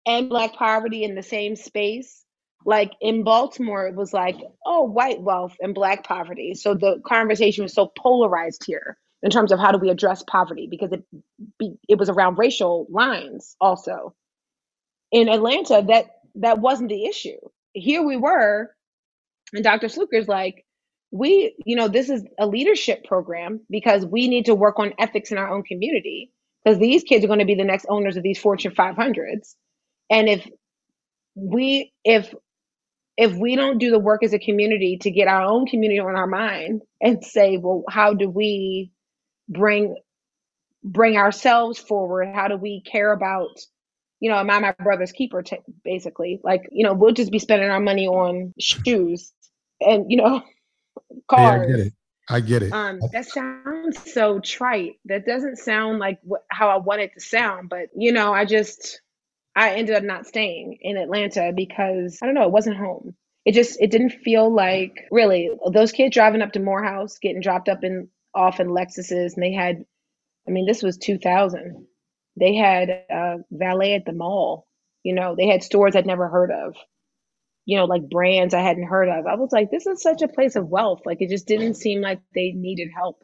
[0.07, 2.25] and black poverty in the same space.
[2.65, 6.55] Like in Baltimore, it was like, oh, white wealth and black poverty.
[6.55, 10.69] So the conversation was so polarized here in terms of how do we address poverty
[10.71, 11.03] because it
[11.89, 14.15] it was around racial lines also.
[15.11, 17.37] In Atlanta, that that wasn't the issue.
[17.73, 18.75] Here we were,
[19.53, 19.87] and Dr.
[19.89, 20.64] Fluker's like,
[21.15, 25.31] we, you know, this is a leadership program because we need to work on ethics
[25.31, 26.31] in our own community
[26.63, 29.55] because these kids are going to be the next owners of these Fortune 500s.
[30.09, 30.45] And if
[31.35, 32.33] we, if,
[33.17, 36.17] if we don't do the work as a community to get our own community on
[36.17, 38.91] our mind and say, well, how do we
[39.47, 39.95] bring
[40.83, 42.29] bring ourselves forward?
[42.33, 43.59] How do we care about,
[44.19, 45.41] you know, am I my brother's keeper?
[45.41, 49.33] T- basically, like you know, we'll just be spending our money on shoes
[49.81, 50.43] and you know,
[51.27, 51.67] cars.
[51.67, 51.93] Yeah, I get it.
[52.27, 52.73] I get it.
[52.73, 54.95] Um, that sounds so trite.
[55.05, 57.69] That doesn't sound like what, how I want it to sound.
[57.69, 59.01] But you know, I just
[59.55, 63.15] I ended up not staying in Atlanta because I don't know, it wasn't home.
[63.45, 67.69] It just it didn't feel like really those kids driving up to Morehouse, getting dropped
[67.69, 69.85] up in off in Lexuses, and they had,
[70.47, 71.85] I mean, this was 2000.
[72.37, 74.67] They had a valet at the mall.
[75.03, 76.75] You know, they had stores I'd never heard of
[77.65, 79.25] you know, like brands I hadn't heard of.
[79.25, 81.01] I was like, this is such a place of wealth.
[81.05, 83.23] Like it just didn't seem like they needed help.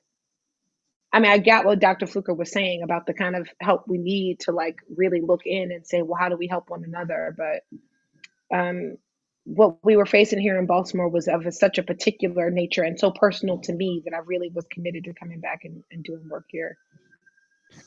[1.14, 2.08] I mean, I got what Dr.
[2.08, 5.72] Fluker was saying about the kind of help we need to like really look in
[5.72, 7.36] and say, well, how do we help one another?
[7.38, 8.98] But um,
[9.44, 13.00] what we were facing here in Baltimore was of a, such a particular nature and
[13.00, 16.28] so personal to me that I really was committed to coming back and, and doing
[16.30, 16.78] work here.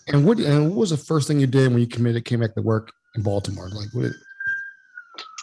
[0.09, 2.55] And what and what was the first thing you did when you committed came back
[2.55, 3.69] to work in Baltimore?
[3.69, 4.13] Like what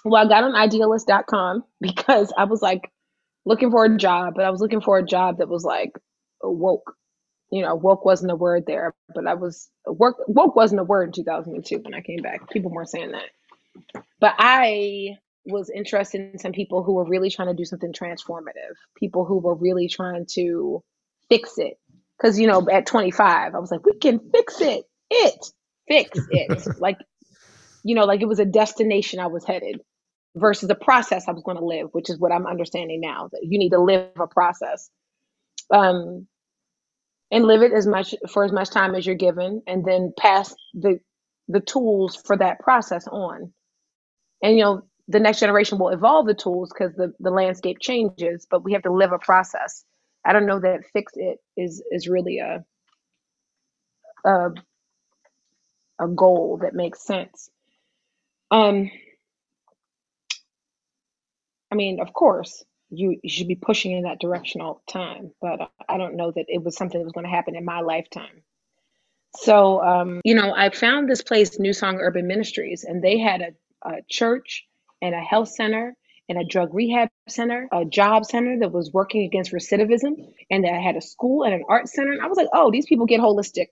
[0.03, 2.91] well, I got on idealist.com because I was like
[3.45, 5.91] looking for a job, but I was looking for a job that was like
[6.41, 6.95] woke.
[7.51, 11.09] You know, woke wasn't a word there, but I was work woke wasn't a word
[11.09, 12.49] in 2002 when I came back.
[12.49, 13.29] People weren't saying that.
[14.19, 18.75] But I was interested in some people who were really trying to do something transformative,
[18.95, 20.83] people who were really trying to
[21.29, 21.77] fix it.
[22.17, 24.83] Because, you know, at 25, I was like, we can fix it.
[25.09, 25.45] It,
[25.87, 26.67] fix it.
[26.79, 26.97] like,
[27.83, 29.81] you know, like it was a destination I was headed
[30.35, 33.41] versus a process I was going to live, which is what I'm understanding now that
[33.43, 34.89] you need to live a process.
[35.73, 36.27] Um,
[37.31, 40.55] and live it as much for as much time as you're given and then pass
[40.73, 40.99] the
[41.47, 43.53] the tools for that process on.
[44.43, 48.47] And you know, the next generation will evolve the tools because the, the landscape changes,
[48.49, 49.85] but we have to live a process.
[50.25, 52.63] I don't know that fix it is is really a
[54.25, 54.49] a,
[56.01, 57.49] a goal that makes sense.
[58.51, 58.91] Um,
[61.71, 65.31] I mean, of course, you, you should be pushing in that direction all the time,
[65.41, 67.79] but I don't know that it was something that was going to happen in my
[67.81, 68.43] lifetime.
[69.37, 73.41] So, um, you know, I found this place, New Song Urban Ministries, and they had
[73.41, 74.65] a, a church
[75.01, 75.95] and a health center
[76.27, 80.81] and a drug rehab center, a job center that was working against recidivism, and that
[80.81, 82.11] had a school and an art center.
[82.11, 83.67] And I was like, oh, these people get holistic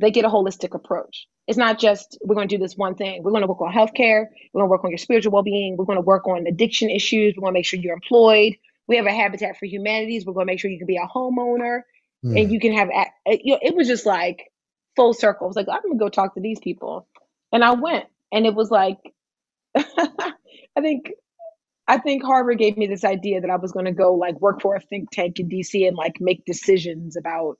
[0.00, 1.26] they get a holistic approach.
[1.46, 3.22] It's not just we're going to do this one thing.
[3.22, 4.26] We're going to work on healthcare.
[4.52, 5.76] We're going to work on your spiritual well-being.
[5.76, 7.34] We're going to work on addiction issues.
[7.36, 8.54] We're going to make sure you're employed.
[8.86, 10.24] We have a Habitat for Humanities.
[10.24, 11.82] We're going to make sure you can be a homeowner
[12.24, 12.40] mm.
[12.40, 12.88] and you can have.
[13.26, 14.50] You know, it was just like
[14.96, 15.46] full circle.
[15.46, 17.06] I was like, I'm going to go talk to these people,
[17.52, 18.98] and I went, and it was like,
[19.76, 21.10] I think
[21.88, 24.62] I think Harvard gave me this idea that I was going to go like work
[24.62, 27.58] for a think tank in DC and like make decisions about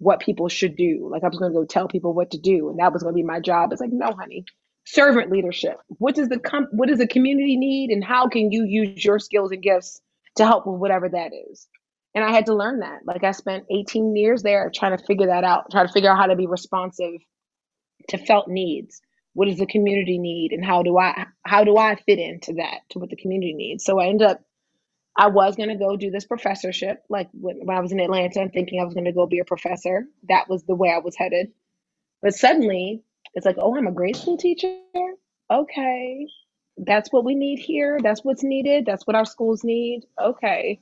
[0.00, 1.08] what people should do.
[1.12, 3.14] Like I was going to go tell people what to do, and that was going
[3.14, 3.70] to be my job.
[3.70, 4.44] It's like, no, honey,
[4.86, 5.76] servant leadership.
[5.88, 9.18] What does the com- what does the community need, and how can you use your
[9.18, 10.00] skills and gifts
[10.36, 11.68] to help with whatever that is?
[12.14, 13.00] And I had to learn that.
[13.04, 16.18] Like I spent 18 years there trying to figure that out, trying to figure out
[16.18, 17.20] how to be responsive
[18.08, 19.02] to felt needs.
[19.34, 22.78] What does the community need, and how do I how do I fit into that
[22.90, 23.84] to what the community needs?
[23.84, 24.40] So I ended up
[25.20, 27.04] I was going to go do this professorship.
[27.10, 29.40] Like when, when I was in Atlanta and thinking I was going to go be
[29.40, 31.52] a professor, that was the way I was headed.
[32.22, 33.02] But suddenly
[33.34, 34.74] it's like, oh, I'm a grade school teacher.
[35.50, 36.26] Okay.
[36.78, 37.98] That's what we need here.
[38.02, 38.86] That's what's needed.
[38.86, 40.06] That's what our schools need.
[40.18, 40.80] Okay.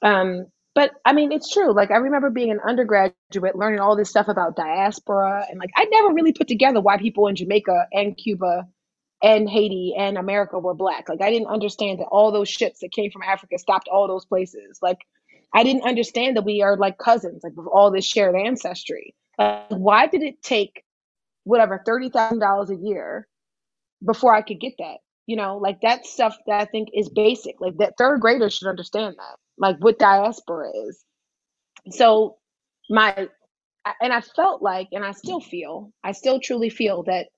[0.00, 1.74] Um, but I mean, it's true.
[1.74, 5.84] Like I remember being an undergraduate, learning all this stuff about diaspora, and like I
[5.86, 8.66] never really put together why people in Jamaica and Cuba
[9.22, 11.08] and Haiti and America were black.
[11.08, 14.24] Like I didn't understand that all those ships that came from Africa stopped all those
[14.24, 14.78] places.
[14.80, 14.98] Like
[15.54, 19.14] I didn't understand that we are like cousins, like with all this shared ancestry.
[19.38, 20.84] Like why did it take
[21.44, 23.26] whatever thirty thousand dollars a year
[24.04, 24.98] before I could get that?
[25.26, 27.60] You know, like that stuff that I think is basic.
[27.60, 29.36] Like that third graders should understand that.
[29.58, 31.04] Like what diaspora is.
[31.90, 32.36] So
[32.88, 33.28] my
[34.00, 37.28] and I felt like, and I still feel, I still truly feel that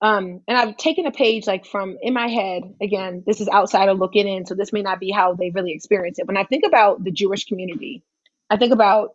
[0.00, 2.62] Um, and I've taken a page like from in my head.
[2.80, 6.18] Again, this is outsider looking in, so this may not be how they really experience
[6.20, 6.26] it.
[6.26, 8.04] When I think about the Jewish community,
[8.48, 9.14] I think about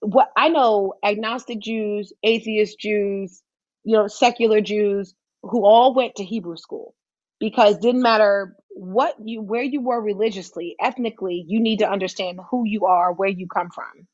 [0.00, 3.42] what I know: agnostic Jews, atheist Jews,
[3.84, 6.94] you know, secular Jews who all went to Hebrew school
[7.40, 12.64] because didn't matter what you where you were religiously, ethnically, you need to understand who
[12.66, 14.06] you are, where you come from.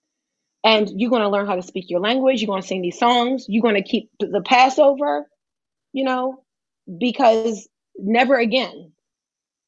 [0.64, 2.42] And you're going to learn how to speak your language.
[2.42, 3.46] You're going to sing these songs.
[3.48, 5.26] You're going to keep the Passover
[5.96, 6.44] you know,
[6.98, 7.66] because
[7.98, 8.92] never again.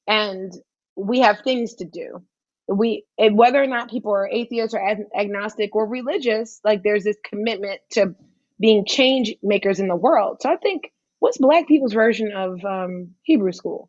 [0.06, 0.52] And
[0.94, 2.22] we have things to do.
[2.68, 7.80] We, whether or not people are atheists or agnostic or religious, like there's this commitment
[7.92, 8.14] to
[8.60, 10.42] being change makers in the world.
[10.42, 13.88] So I think, what's Black people's version of um, Hebrew school?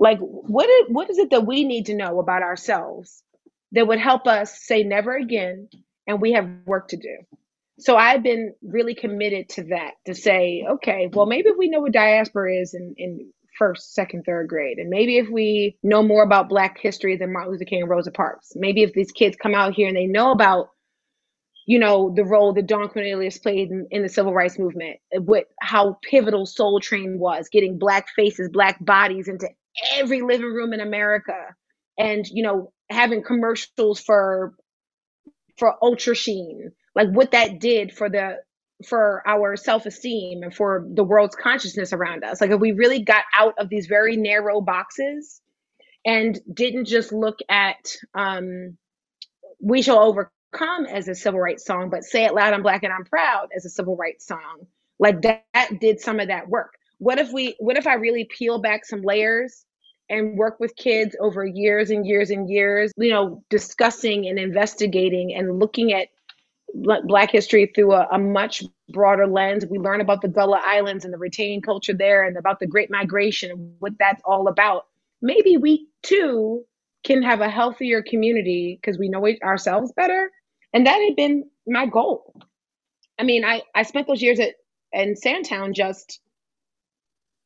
[0.00, 3.22] Like, what is, what is it that we need to know about ourselves
[3.70, 5.68] that would help us say never again,
[6.08, 7.18] and we have work to do?
[7.78, 11.80] So I've been really committed to that to say, okay, well, maybe if we know
[11.80, 16.24] what diaspora is in, in first, second, third grade, and maybe if we know more
[16.24, 19.54] about Black history than Martin Luther King and Rosa Parks, maybe if these kids come
[19.54, 20.70] out here and they know about,
[21.66, 25.44] you know, the role that Don Cornelius played in, in the civil rights movement, what
[25.60, 29.48] how pivotal Soul Train was, getting Black faces, Black bodies into
[29.94, 31.54] every living room in America,
[31.96, 34.54] and you know, having commercials for
[35.58, 38.38] for Ultra Sheen like what that did for the
[38.84, 42.40] for our self-esteem and for the world's consciousness around us.
[42.40, 45.40] Like if we really got out of these very narrow boxes
[46.04, 48.76] and didn't just look at um,
[49.60, 52.92] we shall overcome as a civil rights song but say it loud i'm black and
[52.92, 54.66] i'm proud as a civil rights song
[54.98, 56.72] like that, that did some of that work.
[56.98, 59.64] What if we what if i really peel back some layers
[60.08, 65.34] and work with kids over years and years and years you know discussing and investigating
[65.34, 66.08] and looking at
[66.74, 69.64] Black history through a, a, much broader lens.
[69.66, 72.90] We learn about the Gullah Islands and the retain culture there and about the Great
[72.90, 74.86] Migration, and what that's all about.
[75.22, 76.64] Maybe we too
[77.04, 80.30] can have a healthier community because we know ourselves better.
[80.72, 82.34] And that had been my goal.
[83.18, 84.54] I mean, I, I spent those years at
[84.92, 86.20] in Sandtown just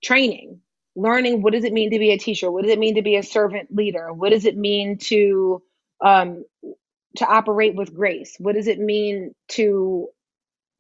[0.03, 0.61] training,
[0.95, 2.51] learning what does it mean to be a teacher?
[2.51, 4.13] What does it mean to be a servant leader?
[4.13, 5.63] What does it mean to
[6.05, 6.45] um,
[7.17, 8.37] to operate with grace?
[8.39, 10.09] What does it mean to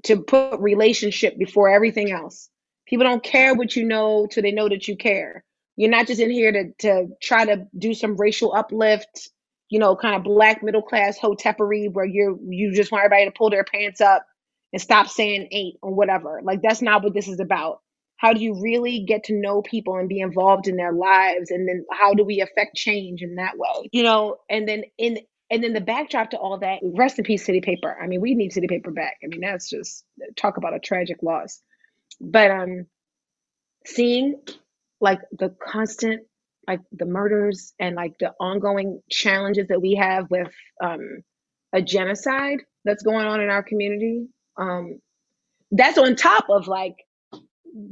[0.04, 2.48] to put relationship before everything else?
[2.86, 5.44] People don't care what you know till they know that you care.
[5.76, 9.30] You're not just in here to to try to do some racial uplift,
[9.68, 13.36] you know, kind of black middle class hotepery where you're you just want everybody to
[13.36, 14.26] pull their pants up
[14.72, 16.40] and stop saying ain't or whatever.
[16.42, 17.80] Like that's not what this is about.
[18.16, 21.50] How do you really get to know people and be involved in their lives?
[21.50, 23.88] And then how do we affect change in that way?
[23.90, 25.18] You know, and then in
[25.52, 27.94] and then the backdrop to all that, rest in peace, City Paper.
[28.02, 29.18] I mean, we need City Paper back.
[29.22, 30.02] I mean, that's just
[30.34, 31.60] talk about a tragic loss.
[32.22, 32.86] But um,
[33.84, 34.40] seeing
[34.98, 36.22] like the constant,
[36.66, 40.50] like the murders and like the ongoing challenges that we have with
[40.82, 41.22] um,
[41.74, 44.28] a genocide that's going on in our community.
[44.56, 45.00] Um,
[45.70, 46.96] that's on top of like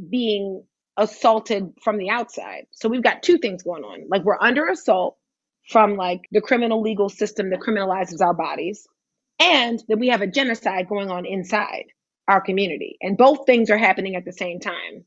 [0.08, 0.64] being
[0.96, 2.66] assaulted from the outside.
[2.70, 4.06] So we've got two things going on.
[4.08, 5.18] Like we're under assault
[5.68, 8.86] from like the criminal legal system that criminalizes our bodies.
[9.38, 11.86] And then we have a genocide going on inside
[12.28, 12.96] our community.
[13.00, 15.04] And both things are happening at the same time.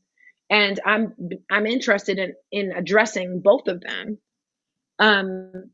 [0.50, 1.14] And i'm
[1.50, 4.18] i'm interested in in addressing both of them.
[4.98, 5.70] Um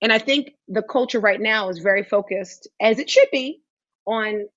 [0.00, 3.62] and i think the culture right now is very focused as it should be
[4.04, 4.48] on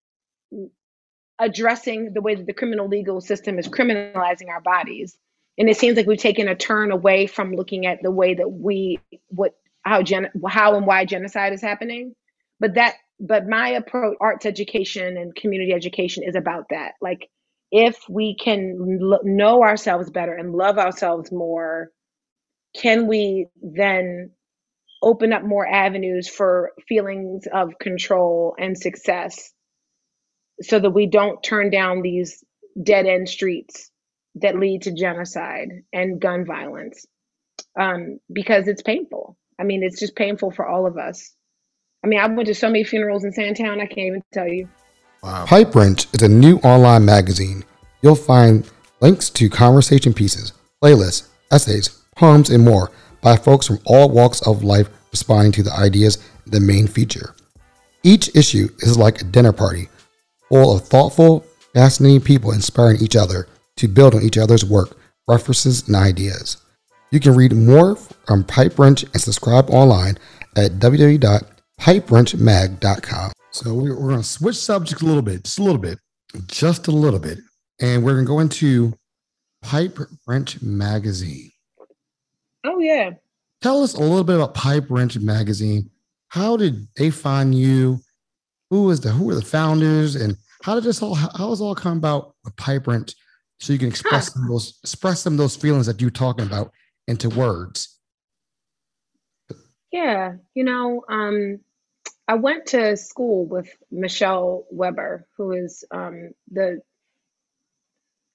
[1.38, 5.18] addressing the way that the criminal legal system is criminalizing our bodies
[5.58, 8.50] and it seems like we've taken a turn away from looking at the way that
[8.50, 12.16] we what how gen how and why genocide is happening.
[12.60, 16.94] But that but my approach arts education and community education is about that.
[17.02, 17.30] Like
[17.72, 21.92] if we can know ourselves better and love ourselves more
[22.76, 24.32] can we then
[25.02, 29.52] open up more avenues for feelings of control and success
[30.62, 32.44] so that we don't turn down these
[32.84, 33.92] dead end streets
[34.36, 37.06] that lead to genocide and gun violence
[37.80, 39.38] um, because it's painful.
[39.60, 41.34] I mean, it's just painful for all of us.
[42.04, 44.68] I mean, I went to so many funerals in Sandtown, I can't even tell you.
[45.24, 45.46] Wow.
[45.46, 47.64] Pipe Wrench is a new online magazine.
[48.02, 48.70] You'll find
[49.02, 54.64] links to conversation pieces, playlists, essays, poems, and more by folks from all walks of
[54.64, 57.36] life responding to the ideas in the main feature.
[58.04, 59.90] Each issue is like a dinner party,
[60.50, 63.48] full of thoughtful, fascinating people inspiring each other
[63.78, 64.98] to build on each other's work,
[65.28, 66.58] references, and ideas.
[67.12, 70.18] You can read more from Pipe Wrench and subscribe online
[70.56, 73.32] at www.pipewrenchmag.com.
[73.52, 76.00] So we're, we're going to switch subjects a little bit, just a little bit,
[76.48, 77.40] just a little bit.
[77.80, 78.94] and we're going to go into
[79.62, 79.98] Pipe
[80.28, 81.52] Wrench Magazine.
[82.66, 83.12] Oh, yeah.
[83.62, 85.90] Tell us a little bit about Pipe Wrench Magazine.
[86.30, 88.00] How did they find you?
[88.70, 91.76] Who was the who were the founders, and how did this all how does all
[91.76, 93.14] come about with Pipe Wrench?
[93.60, 94.42] So you can express huh.
[94.48, 96.72] those express some of those feelings that you're talking about
[97.08, 97.98] into words.
[99.92, 101.60] Yeah, you know, um,
[102.28, 106.82] I went to school with Michelle Weber, who is um, the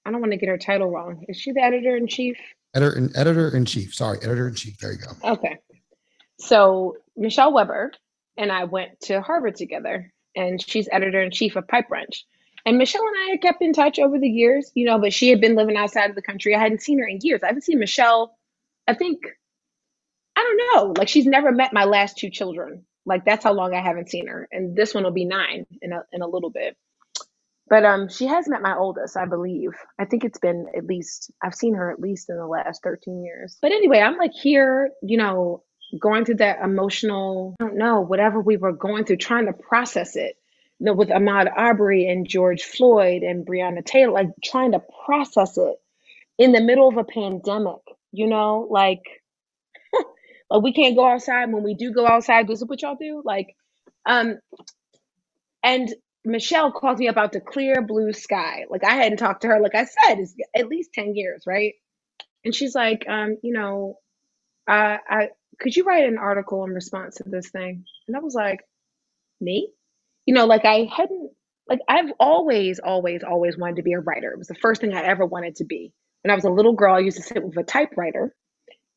[0.05, 1.25] I don't want to get her title wrong.
[1.27, 2.37] Is she the editor in chief?
[2.73, 3.93] Editor and editor in chief.
[3.93, 4.77] Sorry, editor in chief.
[4.79, 5.31] There you go.
[5.33, 5.59] Okay.
[6.39, 7.91] So Michelle Weber
[8.37, 12.25] and I went to Harvard together, and she's editor in chief of Pipe Wrench.
[12.65, 15.41] And Michelle and I kept in touch over the years, you know, but she had
[15.41, 16.55] been living outside of the country.
[16.55, 17.41] I hadn't seen her in years.
[17.43, 18.37] I haven't seen Michelle,
[18.87, 19.19] I think,
[20.35, 22.85] I don't know, like she's never met my last two children.
[23.05, 24.47] Like that's how long I haven't seen her.
[24.51, 26.77] And this one will be nine in a, in a little bit.
[27.67, 29.71] But um, she has met my oldest, I believe.
[29.97, 33.23] I think it's been at least I've seen her at least in the last 13
[33.23, 33.57] years.
[33.61, 35.63] But anyway, I'm like here, you know,
[35.97, 40.17] going through that emotional, I don't know, whatever we were going through, trying to process
[40.17, 40.35] it.
[40.81, 45.77] Know, with Ahmaud Arbery and George Floyd and Breonna Taylor, like trying to process it
[46.39, 49.03] in the middle of a pandemic, you know, like
[50.51, 51.51] like we can't go outside.
[51.51, 53.21] When we do go outside, this is what y'all do.
[53.25, 53.55] Like,
[54.05, 54.39] um,
[55.63, 55.93] and
[56.25, 58.65] Michelle called me about the clear blue sky.
[58.69, 61.73] Like I hadn't talked to her, like I said, it's at least 10 years, right?
[62.45, 63.97] And she's like, um, you know,
[64.67, 65.29] I, I
[65.59, 67.85] could you write an article in response to this thing?
[68.07, 68.61] And I was like,
[69.41, 69.69] me?
[70.25, 71.31] You know, like I hadn't
[71.67, 74.31] like I've always, always, always wanted to be a writer.
[74.31, 75.93] It was the first thing I ever wanted to be.
[76.23, 78.35] When I was a little girl, I used to sit with a typewriter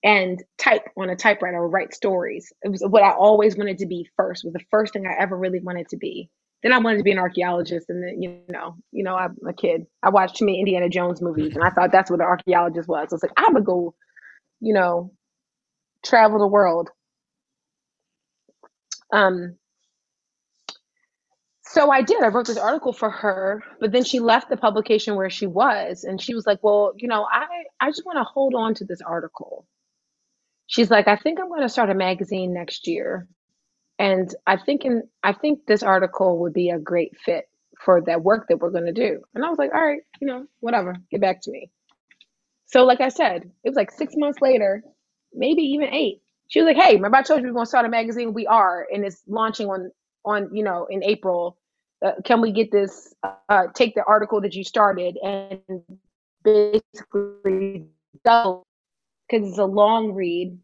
[0.04, 2.52] and type on a typewriter or write stories.
[2.62, 5.36] It was what I always wanted to be first, was the first thing I ever
[5.36, 6.30] really wanted to be.
[6.62, 9.52] Then I wanted to be an archaeologist, and then you know, you know, I'm a
[9.52, 9.86] kid.
[10.02, 13.08] I watched too many Indiana Jones movies, and I thought that's what an archaeologist was.
[13.10, 13.94] I was like I'm gonna go,
[14.60, 15.12] you know,
[16.04, 16.90] travel the world.
[19.12, 19.56] Um.
[21.74, 22.22] So I did.
[22.22, 26.04] I wrote this article for her, but then she left the publication where she was,
[26.04, 27.46] and she was like, "Well, you know, I
[27.80, 29.66] I just want to hold on to this article."
[30.68, 33.26] She's like, "I think I'm going to start a magazine next year."
[33.98, 37.46] And I think in I think this article would be a great fit
[37.84, 39.22] for that work that we're going to do.
[39.34, 41.70] And I was like, all right, you know, whatever, get back to me.
[42.66, 44.84] So like I said, it was like six months later,
[45.34, 46.22] maybe even eight.
[46.48, 48.34] She was like, hey, remember I told you we are going to start a magazine?
[48.34, 49.90] We are, and it's launching on
[50.24, 51.58] on you know in April.
[52.04, 53.14] Uh, can we get this?
[53.48, 55.60] Uh, take the article that you started and
[56.44, 57.86] basically
[58.24, 58.66] double
[59.28, 60.58] because it's a long read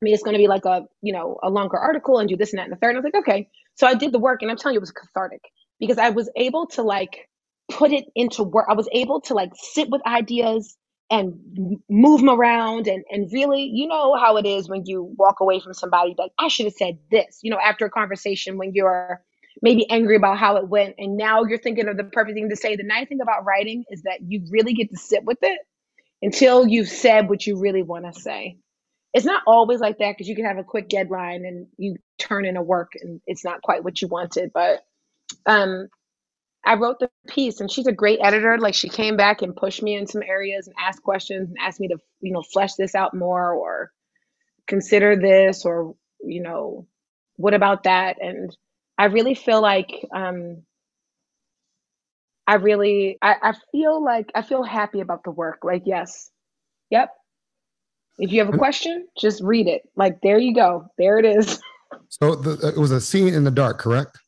[0.00, 2.36] I mean, it's going to be like a, you know, a longer article and do
[2.36, 2.90] this and that and the third.
[2.90, 3.48] And I was like, okay.
[3.74, 5.42] So I did the work and I'm telling you, it was cathartic
[5.80, 7.28] because I was able to like
[7.70, 8.66] put it into work.
[8.68, 10.76] I was able to like sit with ideas
[11.10, 15.40] and move them around and, and really, you know how it is when you walk
[15.40, 18.72] away from somebody like, I should have said this, you know, after a conversation when
[18.74, 19.20] you're
[19.62, 22.56] maybe angry about how it went and now you're thinking of the perfect thing to
[22.56, 22.76] say.
[22.76, 25.58] The nice thing about writing is that you really get to sit with it
[26.22, 28.58] until you've said what you really want to say
[29.14, 32.44] it's not always like that because you can have a quick deadline and you turn
[32.44, 34.52] in a work and it's not quite what you wanted.
[34.52, 34.80] But
[35.46, 35.88] um,
[36.64, 38.58] I wrote the piece and she's a great editor.
[38.58, 41.80] Like she came back and pushed me in some areas and asked questions and asked
[41.80, 43.90] me to, you know, flesh this out more or
[44.66, 46.86] consider this or, you know,
[47.36, 48.18] what about that?
[48.20, 48.54] And
[48.98, 50.64] I really feel like um,
[52.46, 55.60] I really I, I feel like I feel happy about the work.
[55.62, 56.30] Like, yes,
[56.90, 57.10] yep,
[58.18, 59.82] if you have a question, just read it.
[59.96, 60.90] Like there you go.
[60.98, 61.60] There it is.
[62.10, 64.18] So the, uh, it was a scene in the dark, correct?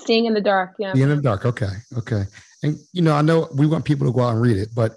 [0.00, 0.92] Seeing in the dark, yeah.
[0.92, 1.46] Seeing in the dark.
[1.46, 2.24] Okay, okay.
[2.62, 4.96] And you know, I know we want people to go out and read it, but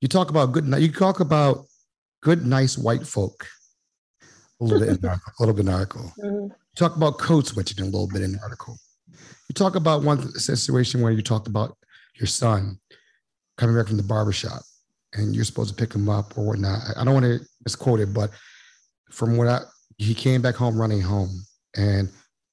[0.00, 0.66] you talk about good.
[0.66, 1.66] You talk about
[2.22, 3.46] good, nice white folk.
[4.60, 5.04] A little bit in.
[5.04, 6.10] A little bit in article.
[6.24, 6.54] Mm-hmm.
[6.76, 8.78] Talk about code switching a little bit in the article.
[9.48, 11.76] You talk about one situation where you talked about
[12.18, 12.78] your son
[13.56, 14.62] coming back from the barbershop
[15.14, 16.82] and you're supposed to pick him up or whatnot.
[16.96, 18.30] I don't want to misquote it, but
[19.10, 19.60] from what I,
[19.98, 21.44] he came back home running home
[21.76, 22.08] and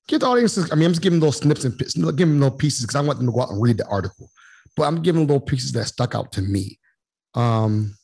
[0.08, 0.72] get the audiences.
[0.72, 3.20] I mean, I'm just giving little snips and giving them little pieces because I want
[3.20, 4.30] them to go out and read the article,
[4.76, 6.80] but I'm giving little pieces that stuck out to me.
[7.36, 7.96] Um,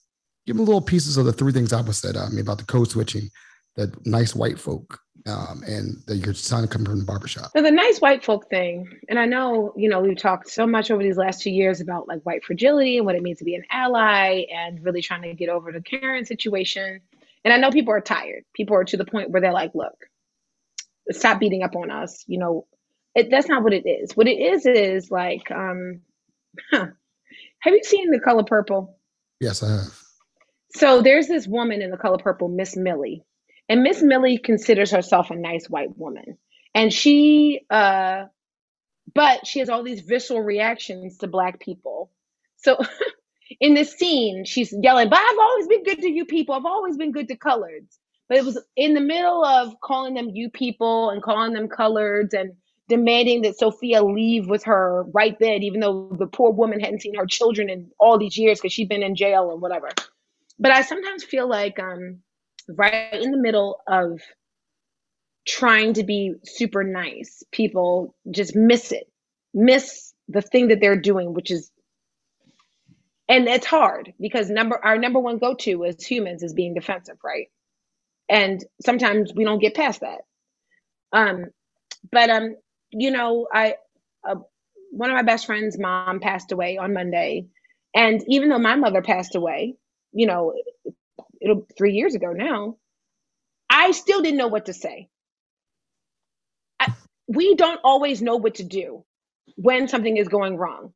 [0.45, 2.16] give them little pieces of the three things I was said.
[2.16, 3.30] I mean, about the code switching,
[3.76, 7.51] the nice white folk, um, and the, your son coming from the barbershop.
[7.55, 10.91] So the nice white folk thing, and I know, you know, we've talked so much
[10.91, 13.55] over these last two years about like white fragility and what it means to be
[13.55, 17.01] an ally and really trying to get over the Karen situation.
[17.45, 18.43] And I know people are tired.
[18.55, 19.95] People are to the point where they're like, look,
[21.11, 22.24] stop beating up on us.
[22.28, 22.68] You know,
[23.16, 24.16] it, that's not what it is.
[24.16, 26.01] What it is is like, um,
[26.72, 26.88] huh,
[27.64, 28.97] Have you seen The Color Purple?
[29.39, 29.99] Yes, I have.
[30.76, 33.24] So there's this woman in The Color Purple, Miss Millie.
[33.70, 36.38] And Miss Millie considers herself a nice white woman.
[36.76, 38.26] And she uh
[39.14, 42.11] but she has all these visceral reactions to black people.
[42.57, 42.78] So
[43.59, 46.55] in this scene, she's yelling, But I've always been good to you people.
[46.55, 47.97] I've always been good to coloreds.
[48.30, 52.34] But it was in the middle of calling them you people and calling them coloreds
[52.34, 52.53] and
[52.89, 57.16] demanding that Sofia leave with her right then, even though the poor woman hadn't seen
[57.16, 59.89] her children in all these years because she'd been in jail or whatever.
[60.59, 62.22] But I sometimes feel like um,
[62.70, 64.20] right in the middle of
[65.47, 69.11] trying to be super nice, people just miss it,
[69.53, 71.70] miss the thing that they're doing, which is
[73.30, 77.47] and it's hard because number our number one go-to as humans is being defensive, right?
[78.30, 80.22] And sometimes we don't get past that.
[81.11, 81.45] Um,
[82.11, 82.55] but um,
[82.91, 83.76] you know, I
[84.28, 84.36] uh,
[84.91, 87.47] one of my best friends' mom passed away on Monday,
[87.95, 89.76] and even though my mother passed away,
[90.11, 90.53] you know,
[91.44, 92.78] it'll three years ago now,
[93.70, 95.10] I still didn't know what to say.
[96.80, 96.94] I,
[97.28, 99.04] we don't always know what to do
[99.56, 100.94] when something is going wrong.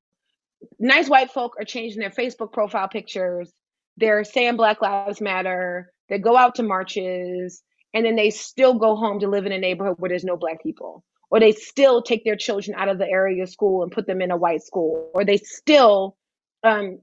[0.79, 3.51] Nice white folk are changing their Facebook profile pictures.
[3.97, 5.91] They're saying Black Lives Matter.
[6.09, 7.61] They go out to marches,
[7.93, 10.63] and then they still go home to live in a neighborhood where there's no Black
[10.63, 14.21] people or they still take their children out of the area school and put them
[14.21, 16.15] in a white school, or they still
[16.63, 16.99] um,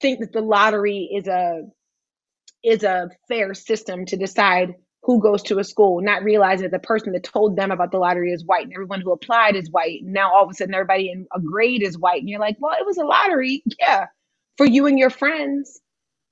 [0.00, 1.62] think that the lottery is a
[2.64, 6.86] is a fair system to decide who goes to a school, not realizing that the
[6.86, 10.00] person that told them about the lottery is white and everyone who applied is white.
[10.02, 12.20] Now all of a sudden everybody in a grade is white.
[12.20, 13.64] And you're like, well, it was a lottery.
[13.80, 14.06] Yeah.
[14.58, 15.80] For you and your friends.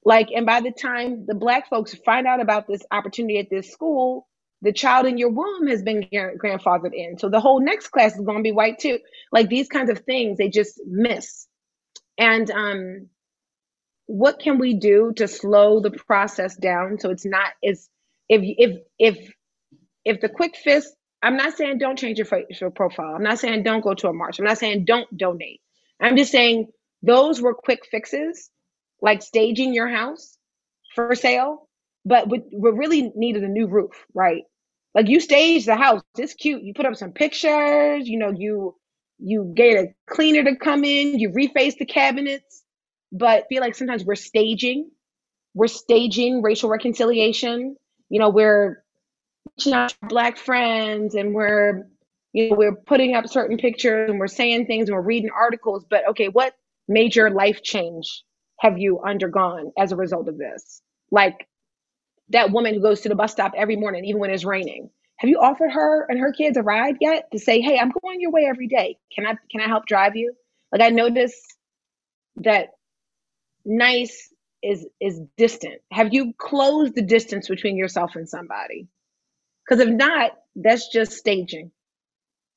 [0.04, 3.70] Like, and by the time the black folks find out about this opportunity at this
[3.70, 4.28] school,
[4.62, 7.18] the child in your womb has been grandfathered in.
[7.18, 8.98] So the whole next class is going to be white too.
[9.32, 11.46] Like these kinds of things, they just miss.
[12.18, 13.08] And um,
[14.10, 17.88] what can we do to slow the process down so it's not as
[18.28, 19.34] if if if
[20.04, 20.90] if the quick fix.
[21.22, 23.14] I'm not saying don't change your facial profile.
[23.14, 24.38] I'm not saying don't go to a march.
[24.38, 25.60] I'm not saying don't donate.
[26.00, 26.68] I'm just saying
[27.02, 28.48] those were quick fixes,
[29.02, 30.38] like staging your house
[30.94, 31.68] for sale
[32.04, 34.42] but we, really needed a new roof, right?
[34.94, 36.02] Like you staged the house.
[36.18, 36.62] It's cute.
[36.62, 38.76] You put up some pictures, you know, you
[39.18, 42.59] you get a cleaner to come in, you reface the cabinets,
[43.12, 44.90] but feel like sometimes we're staging.
[45.54, 47.76] We're staging racial reconciliation.
[48.08, 48.82] You know, we're
[49.56, 51.86] reaching out to black friends and we're
[52.32, 55.84] you know, we're putting up certain pictures and we're saying things and we're reading articles,
[55.88, 56.54] but okay, what
[56.88, 58.24] major life change
[58.60, 60.80] have you undergone as a result of this?
[61.10, 61.48] Like
[62.28, 64.90] that woman who goes to the bus stop every morning, even when it's raining.
[65.16, 68.20] Have you offered her and her kids a ride yet to say, "Hey, I'm going
[68.20, 68.98] your way every day.
[69.14, 70.34] Can I can I help drive you?"
[70.72, 71.34] Like I notice
[72.36, 72.70] that
[73.70, 75.80] nice is is distant.
[75.90, 78.88] Have you closed the distance between yourself and somebody?
[79.64, 81.70] Because if not, that's just staging,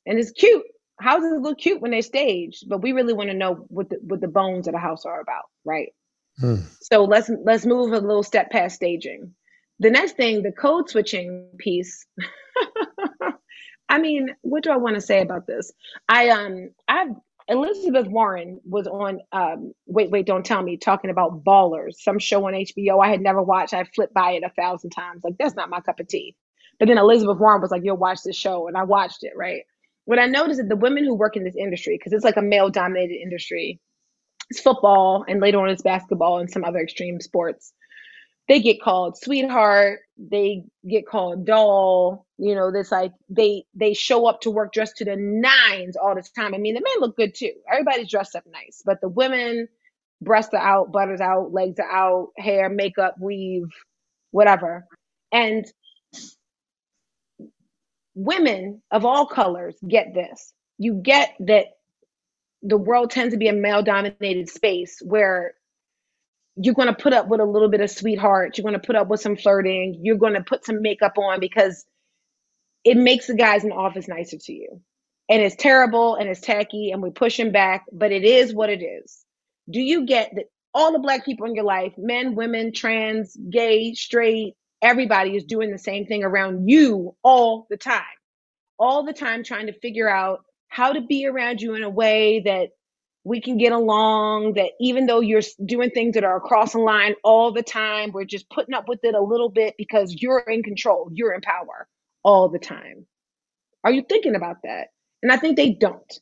[0.06, 0.64] and it's cute.
[1.00, 4.22] Houses look cute when they're staged, but we really want to know what the what
[4.22, 5.94] the bones of the house are about, right?
[6.40, 6.62] Hmm.
[6.82, 9.34] So let's let's move a little step past staging
[9.80, 12.06] the next thing, the code switching piece.
[13.90, 15.72] I mean, what do I want to say about this?
[16.08, 17.16] I um I've
[17.48, 22.46] Elizabeth Warren was on um wait wait don't tell me talking about Ballers, some show
[22.48, 23.74] on HBO I had never watched.
[23.74, 25.22] I flipped by it a thousand times.
[25.24, 26.36] Like that's not my cup of tea.
[26.80, 29.34] But then Elizabeth Warren was like, "You'll watch this show," and I watched it.
[29.36, 29.64] Right.
[30.06, 32.42] What I noticed is the women who work in this industry, because it's like a
[32.42, 33.80] male dominated industry,
[34.50, 37.74] it's football and later on it's basketball and some other extreme sports
[38.50, 44.28] they get called sweetheart they get called doll you know this like they they show
[44.28, 46.54] up to work dressed to the nines all the time.
[46.56, 47.54] I mean the men look good too.
[47.72, 49.68] Everybody's dressed up nice but the women
[50.22, 53.68] breasts are out butters out legs are out hair makeup weave
[54.32, 54.86] whatever.
[55.32, 55.66] And
[58.16, 60.54] women of all colors get this.
[60.80, 61.68] You get that
[62.64, 65.56] the world tends to be a male dominated space where
[66.56, 68.58] you're going to put up with a little bit of sweetheart.
[68.58, 70.00] You're going to put up with some flirting.
[70.04, 71.86] You're going to put some makeup on because
[72.84, 74.82] it makes the guys in the office nicer to you.
[75.30, 78.70] And it's terrible and it's tacky and we push him back, but it is what
[78.70, 79.24] it is.
[79.70, 83.94] Do you get that all the black people in your life, men, women, trans, gay,
[83.94, 88.04] straight, everybody is doing the same thing around you all the time?
[88.78, 92.42] All the time trying to figure out how to be around you in a way
[92.42, 92.70] that
[93.26, 97.16] we can get along, that even though you're doing things that are across the line
[97.24, 100.64] all the time, we're just putting up with it a little bit because you're in
[100.64, 101.88] control, you're in power
[102.24, 103.06] all the time.
[103.84, 104.90] Are you thinking about that?
[105.24, 106.14] And I think they don't.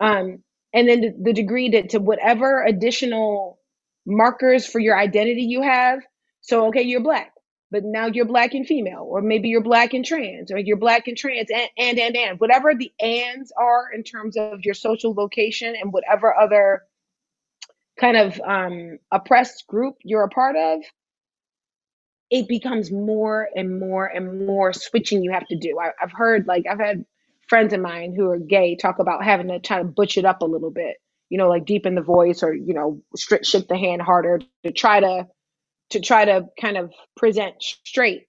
[0.00, 0.42] Um,
[0.74, 3.60] and then the, the degree that to whatever additional
[4.06, 6.00] markers for your identity you have.
[6.42, 7.32] So, okay, you're black,
[7.74, 11.08] but now you're black and female, or maybe you're black and trans, or you're black
[11.08, 12.40] and trans, and and and, and.
[12.40, 16.84] whatever the ands are in terms of your social location and whatever other
[18.00, 20.82] kind of um, oppressed group you're a part of,
[22.30, 25.78] it becomes more and more and more switching you have to do.
[25.80, 27.04] I, I've heard like I've had
[27.48, 30.42] friends of mine who are gay talk about having to try to butch it up
[30.42, 30.98] a little bit,
[31.30, 35.00] you know, like deepen the voice or you know, shake the hand harder to try
[35.00, 35.26] to
[35.90, 38.26] to try to kind of present straight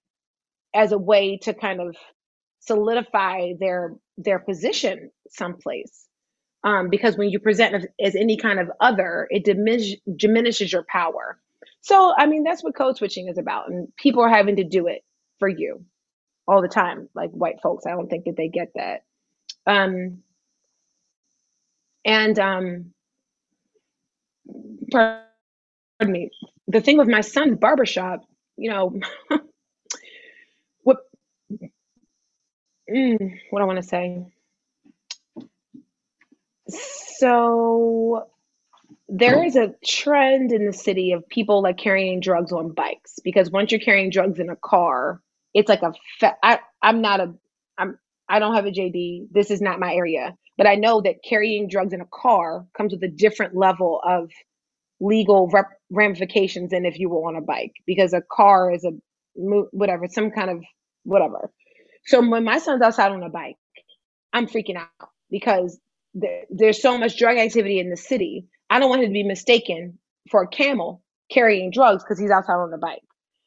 [0.74, 1.96] as a way to kind of
[2.60, 6.06] solidify their their position someplace.
[6.64, 11.38] Um, because when you present as, any kind of other, it diminish, diminishes your power.
[11.80, 14.88] So, I mean, that's what code switching is about, and people are having to do
[14.88, 15.04] it
[15.38, 15.84] for you
[16.48, 17.08] all the time.
[17.14, 19.04] Like white folks, I don't think that they get that.
[19.66, 20.22] Um,
[22.04, 22.92] and um,
[25.98, 26.30] pardon me.
[26.68, 28.24] The thing with my son's barbershop,
[28.56, 29.00] you know,
[30.82, 30.98] what
[32.90, 34.26] mm, what I want to say.
[37.18, 38.26] So
[39.08, 43.50] there is a trend in the city of people like carrying drugs on bikes because
[43.50, 45.22] once you're carrying drugs in a car,
[45.54, 47.34] it's like a fa- I, I'm not a
[47.78, 49.28] I'm I don't have a JD.
[49.30, 50.36] This is not my area.
[50.58, 54.30] But I know that carrying drugs in a car comes with a different level of
[55.00, 58.90] legal rep- ramifications than if you were on a bike because a car is a
[59.34, 60.62] whatever, some kind of
[61.04, 61.50] whatever.
[62.06, 63.56] So when my son's outside on a bike,
[64.32, 65.78] I'm freaking out because
[66.14, 68.46] there, there's so much drug activity in the city.
[68.70, 69.98] I don't want him to be mistaken
[70.30, 73.02] for a camel carrying drugs because he's outside on a bike.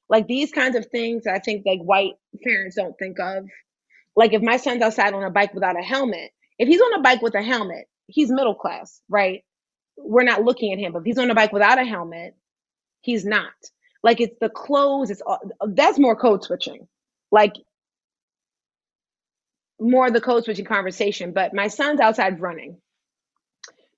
[0.10, 3.46] Like these kinds of things, I think like white parents don't think of
[4.16, 7.02] like if my son's outside on a bike without a helmet, if he's on a
[7.02, 9.44] bike with a helmet, he's middle class, right?
[10.00, 10.94] We're not looking at him.
[10.94, 12.36] But if he's on a bike without a helmet,
[13.02, 13.54] he's not.
[14.04, 15.40] Like it's the clothes, it's all,
[15.70, 16.88] that's more code switching.
[17.32, 17.54] Like
[19.80, 21.34] more the code switching conversation.
[21.34, 22.78] But my son's outside running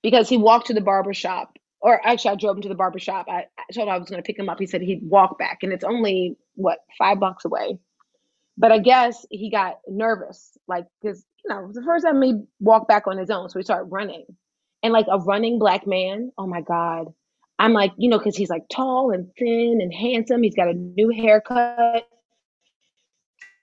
[0.02, 3.00] because he walked to the barber shop or actually I drove him to the barber
[3.00, 3.26] shop.
[3.28, 4.58] I, I told him I was going to pick him up.
[4.58, 7.78] He said he'd walk back and it's only what five blocks away.
[8.58, 12.20] But I guess he got nervous, like because you know it was the first time
[12.22, 14.26] he walked back on his own, so he started running,
[14.82, 16.32] and like a running black man.
[16.38, 17.12] Oh my god,
[17.58, 20.42] I'm like you know because he's like tall and thin and handsome.
[20.42, 22.06] He's got a new haircut.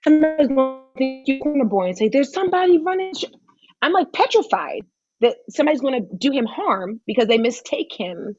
[0.03, 3.13] Somebody's going to you corner boy and say, "There's somebody running."
[3.81, 4.83] I'm like petrified
[5.21, 8.35] that somebody's going to do him harm because they mistake him,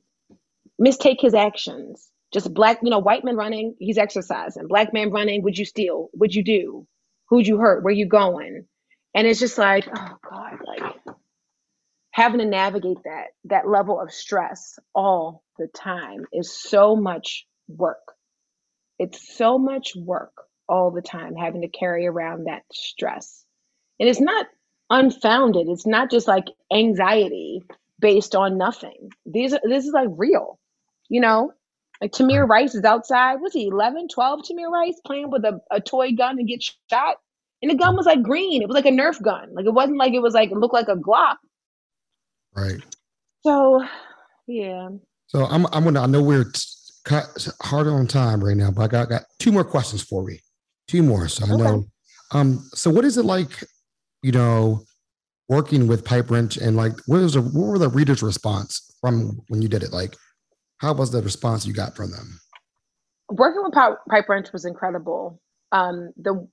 [0.78, 2.08] mistake his actions.
[2.32, 4.68] Just black, you know, white man running, he's exercising.
[4.68, 6.08] Black man running, would you steal?
[6.14, 6.86] Would you do?
[7.28, 7.82] Who'd you hurt?
[7.82, 8.66] Where you going?
[9.14, 11.16] And it's just like, oh God, like
[12.10, 18.14] having to navigate that that level of stress all the time is so much work.
[18.98, 20.32] It's so much work
[20.68, 23.44] all the time having to carry around that stress.
[23.98, 24.46] And it's not
[24.88, 25.68] unfounded.
[25.68, 27.62] It's not just like anxiety
[27.98, 29.10] based on nothing.
[29.26, 30.58] These this is like real.
[31.08, 31.52] You know,
[32.00, 33.36] like Tamir Rice is outside.
[33.40, 34.40] Was he 11, 12?
[34.40, 37.16] Tamir Rice playing with a, a toy gun and get shot.
[37.62, 38.62] And the gun was like green.
[38.62, 39.54] It was like a Nerf gun.
[39.54, 41.36] Like it wasn't like it was like it looked like a Glock.
[42.54, 42.80] Right.
[43.42, 43.84] So,
[44.46, 44.88] yeah.
[45.28, 46.52] So I'm I'm gonna I know we're
[47.04, 50.40] cut hard on time right now, but I got, got two more questions for me.
[50.88, 51.28] Two more.
[51.28, 51.62] So I okay.
[51.62, 51.84] know.
[52.32, 52.68] Um.
[52.74, 53.62] So what is it like?
[54.22, 54.84] You know,
[55.48, 59.40] working with Pipe Wrench and like what was the, what were the readers' response from
[59.48, 59.92] when you did it?
[59.92, 60.16] Like
[60.78, 62.40] how was the response you got from them?
[63.30, 65.40] Working with Pipe Wrench was incredible.
[65.72, 66.48] Um, the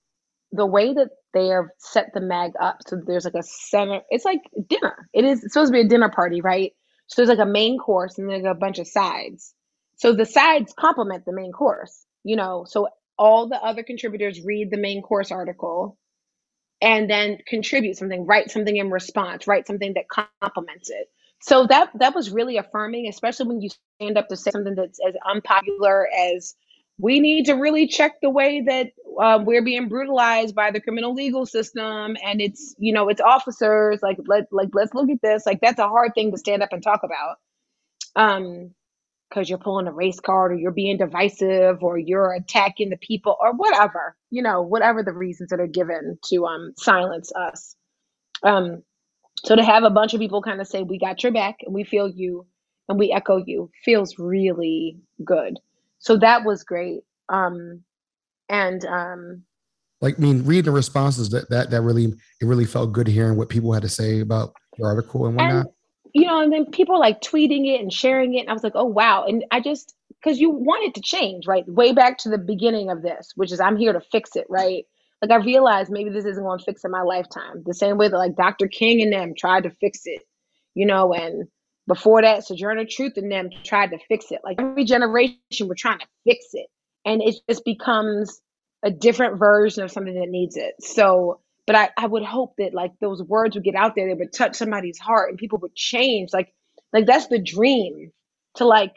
[0.51, 4.01] the way that they have set the mag up, so there's like a center.
[4.09, 5.09] It's like dinner.
[5.13, 6.73] It is supposed to be a dinner party, right?
[7.07, 9.53] So there's like a main course and there's a bunch of sides.
[9.97, 12.05] So the sides complement the main course.
[12.23, 12.87] You know, so
[13.17, 15.97] all the other contributors read the main course article
[16.81, 21.07] and then contribute something, write something in response, write something that complements it
[21.41, 23.69] so that that was really affirming especially when you
[24.01, 26.55] stand up to say something that's as unpopular as
[26.99, 28.87] we need to really check the way that
[29.21, 33.99] uh, we're being brutalized by the criminal legal system and it's you know it's officers
[34.01, 35.45] like let like let's look at this.
[35.45, 37.37] Like that's a hard thing to stand up and talk about.
[38.15, 38.71] Um
[39.29, 43.35] because you're pulling a race card or you're being divisive or you're attacking the people
[43.41, 47.75] or whatever you know whatever the reasons that are given to um silence us.
[48.43, 48.83] Um
[49.45, 51.73] so to have a bunch of people kind of say, we got your back and
[51.73, 52.47] we feel you
[52.89, 55.59] and we echo you feels really good.
[55.99, 57.01] So that was great.
[57.29, 57.83] Um,
[58.49, 59.43] and um,
[60.01, 63.37] like, I mean, reading the responses that, that, that really, it really felt good hearing
[63.37, 65.65] what people had to say about the article and whatnot.
[65.65, 65.69] And,
[66.13, 68.41] you know, and then people like tweeting it and sharing it.
[68.41, 69.25] And I was like, oh, wow.
[69.25, 71.67] And I just, because you want it to change, right?
[71.67, 74.85] Way back to the beginning of this, which is I'm here to fix it, right?
[75.21, 77.63] Like I realized maybe this isn't going to fix it in my lifetime.
[77.65, 78.67] The same way that like Dr.
[78.67, 80.21] King and them tried to fix it,
[80.75, 81.47] you know, and
[81.87, 84.41] before that, Sojourner Truth and them tried to fix it.
[84.43, 86.67] Like every generation, we're trying to fix it.
[87.05, 88.41] And it just becomes
[88.83, 90.75] a different version of something that needs it.
[90.79, 94.13] So, but I, I would hope that like those words would get out there, they
[94.13, 96.29] would touch somebody's heart and people would change.
[96.33, 96.53] Like,
[96.93, 98.11] like that's the dream
[98.55, 98.95] to like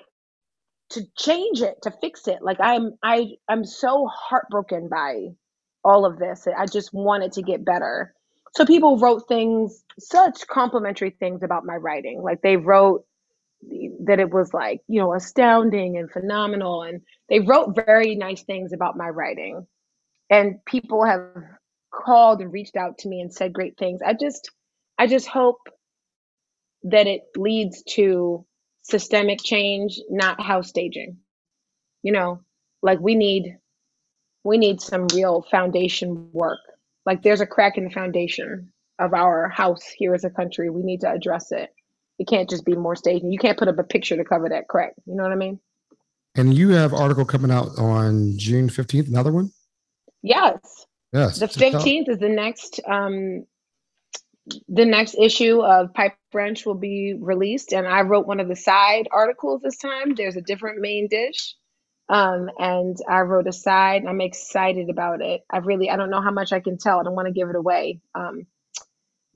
[0.91, 2.43] to change it, to fix it.
[2.43, 5.29] Like I'm I I'm so heartbroken by
[5.85, 6.47] all of this.
[6.47, 8.15] I just wanted to get better.
[8.53, 12.23] So people wrote things, such complimentary things about my writing.
[12.23, 13.05] Like they wrote
[14.05, 16.83] that it was like, you know, astounding and phenomenal.
[16.83, 19.67] And they wrote very nice things about my writing.
[20.31, 21.27] And people have
[21.93, 24.01] called and reached out to me and said great things.
[24.05, 24.51] I just,
[24.99, 25.61] I just hope
[26.85, 28.47] that it leads to
[28.83, 31.19] systemic change, not house staging.
[32.03, 32.41] You know,
[32.83, 33.59] like we need,
[34.43, 36.61] we need some real foundation work.
[37.07, 40.71] Like there's a crack in the foundation of our house here as a country.
[40.71, 41.71] We need to address it.
[42.19, 43.33] It can't just be more staging.
[43.33, 44.93] You can't put up a picture to cover that crack.
[45.07, 45.59] You know what I mean?
[46.35, 49.51] And you have article coming out on June 15th, another one?
[50.23, 50.87] Yes.
[51.13, 51.39] Yes.
[51.39, 53.47] The 15th is the next um
[54.69, 58.57] the next issue of Pipe Wrench will be released and I wrote one of the
[58.57, 60.15] side articles this time.
[60.15, 61.55] There's a different main dish.
[62.11, 64.03] Um, and I wrote a side.
[64.03, 65.43] And I'm excited about it.
[65.51, 67.01] I really, I don't know how much I can tell.
[67.01, 68.01] I don't want to give it away.
[68.17, 68.47] Um,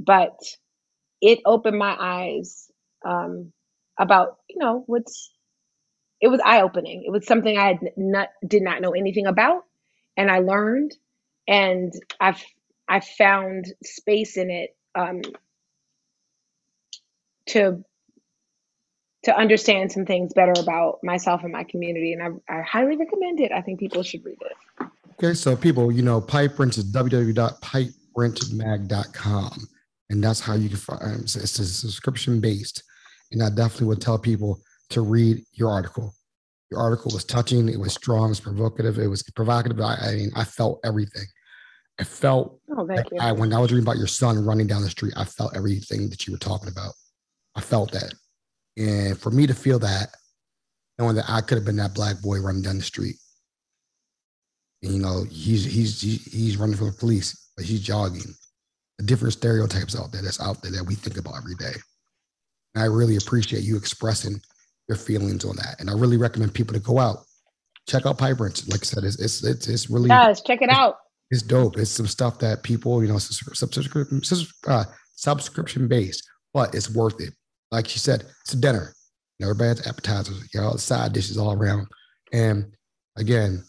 [0.01, 0.35] but
[1.23, 2.71] it opened my eyes
[3.07, 3.53] um,
[3.99, 5.33] about you know what's
[6.21, 7.05] it was eye opening.
[7.07, 9.65] It was something I had not did not know anything about,
[10.17, 10.93] and I learned,
[11.49, 12.45] and I've
[12.89, 15.23] I found space in it um,
[17.49, 17.85] to
[19.25, 23.41] to understand some things better about myself and my community, and I, I highly recommend
[23.41, 23.51] it.
[23.53, 24.53] I think people should read it.
[25.13, 29.69] Okay, so people, you know, Pipe Wrench is www.pipewrenchmag.com,
[30.11, 31.23] and that's how you can find.
[31.23, 32.83] It's a subscription based
[33.35, 34.61] and I definitely would tell people
[34.91, 36.15] to read your article.
[36.71, 39.81] Your article was touching, it was strong, it was provocative, it was provocative.
[39.81, 41.27] I, I mean, I felt everything.
[42.01, 44.91] I felt oh, like I, when I was reading about your son running down the
[44.91, 46.95] street, I felt everything that you were talking about.
[47.55, 48.15] I felt that.
[48.77, 50.09] And for me to feel that,
[50.99, 53.17] knowing that I could have been that black boy running down the street.
[54.83, 58.35] And, you know, he's he's he's running from the police, but he's jogging.
[58.99, 61.75] The different stereotypes out there that's out there that we think about every day.
[62.75, 64.41] And I really appreciate you expressing
[64.89, 65.77] your feelings on that.
[65.81, 67.19] And I really recommend people to go out,
[67.89, 68.69] check out Pipe Wrench.
[68.69, 70.97] Like I said, it's it's it's, it's really yes, check it out.
[71.31, 71.79] It's dope.
[71.79, 74.21] It's some stuff that people, you know, subscription
[74.69, 74.85] uh,
[75.17, 77.35] subscription based, but it's worth it.
[77.71, 78.95] Like she said, it's a dinner.
[79.41, 81.87] everybody has appetizers, you know, side dishes all around.
[82.33, 82.75] And
[83.17, 83.65] again,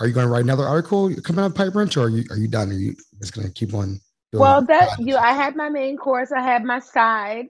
[0.00, 2.24] are you going to write another article coming out of Pipe Wrench, or are you
[2.30, 2.70] are you done?
[2.70, 4.00] Are you just going to keep on?
[4.32, 6.32] Well, that you, I had my main course.
[6.32, 7.46] I had my side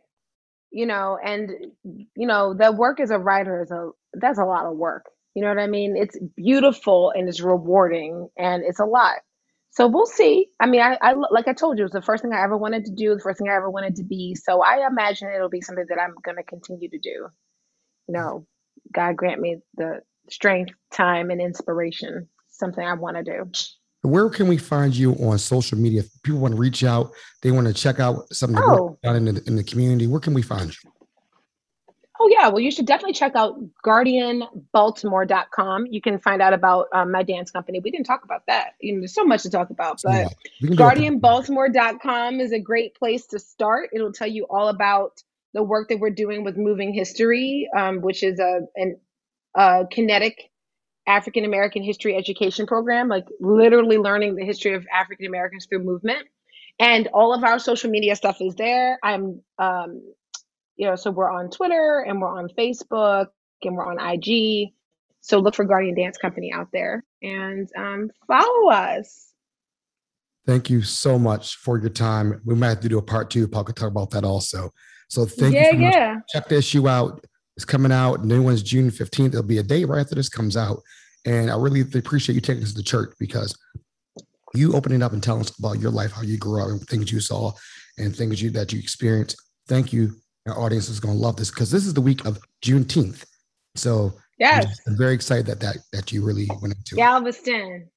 [0.75, 1.53] you know and
[1.85, 5.41] you know the work as a writer is a that's a lot of work you
[5.41, 9.15] know what i mean it's beautiful and it's rewarding and it's a lot
[9.75, 12.23] so we'll see i mean I, I like i told you it was the first
[12.23, 14.63] thing i ever wanted to do the first thing i ever wanted to be so
[14.63, 17.29] i imagine it'll be something that i'm going to continue to do
[18.09, 18.47] you know
[18.93, 23.51] god grant me the strength time and inspiration something i want to do
[24.05, 26.01] where can we find you on social media?
[26.01, 28.99] If people want to reach out, they want to check out something oh.
[29.03, 30.07] done in the, in the community.
[30.07, 30.91] Where can we find you?
[32.25, 35.87] Oh yeah, well you should definitely check out guardianbaltimore.com.
[35.91, 37.81] You can find out about um, my dance company.
[37.81, 38.77] We didn't talk about that.
[38.81, 43.27] You know, there's so much to talk about, but yeah, guardianbaltimore.com is a great place
[43.27, 43.91] to start.
[43.93, 45.23] It'll tell you all about
[45.53, 48.99] the work that we're doing with Moving History, um, which is a an
[49.55, 50.51] a kinetic
[51.07, 56.27] African American history education program, like literally learning the history of African Americans through movement.
[56.79, 58.99] And all of our social media stuff is there.
[59.03, 60.03] I'm, um,
[60.77, 63.27] you know, so we're on Twitter and we're on Facebook
[63.63, 64.73] and we're on IG.
[65.21, 69.33] So look for Guardian Dance Company out there and um, follow us.
[70.47, 72.41] Thank you so much for your time.
[72.45, 73.49] We might have to do a part two.
[73.49, 74.71] Paul could talk about that also.
[75.09, 75.79] So thank yeah, you.
[75.79, 76.17] So yeah.
[76.29, 77.25] Check the issue out.
[77.57, 78.25] It's coming out.
[78.25, 79.29] New one's June 15th.
[79.29, 80.81] It'll be a day right after this comes out.
[81.25, 83.57] And I really appreciate you taking us to the church because
[84.55, 87.11] you opening up and telling us about your life, how you grew up, and things
[87.11, 87.53] you saw,
[87.99, 89.37] and things you that you experienced.
[89.67, 90.13] Thank you.
[90.47, 93.25] Our audience is going to love this because this is the week of Juneteenth.
[93.77, 97.89] So yes, I'm, very excited that that that you really went into Galveston.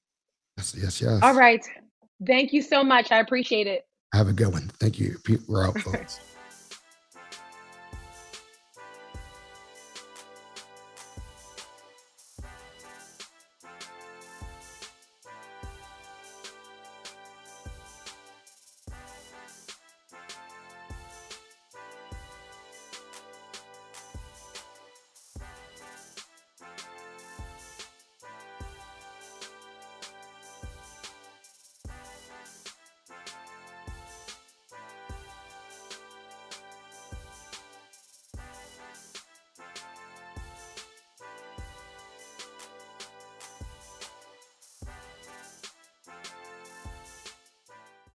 [0.57, 1.19] Yes, yes, yes.
[1.21, 1.65] All right.
[2.25, 3.11] Thank you so much.
[3.11, 3.83] I appreciate it.
[4.13, 4.69] Have a good one.
[4.79, 5.17] Thank you.
[5.47, 6.19] We're out, folks.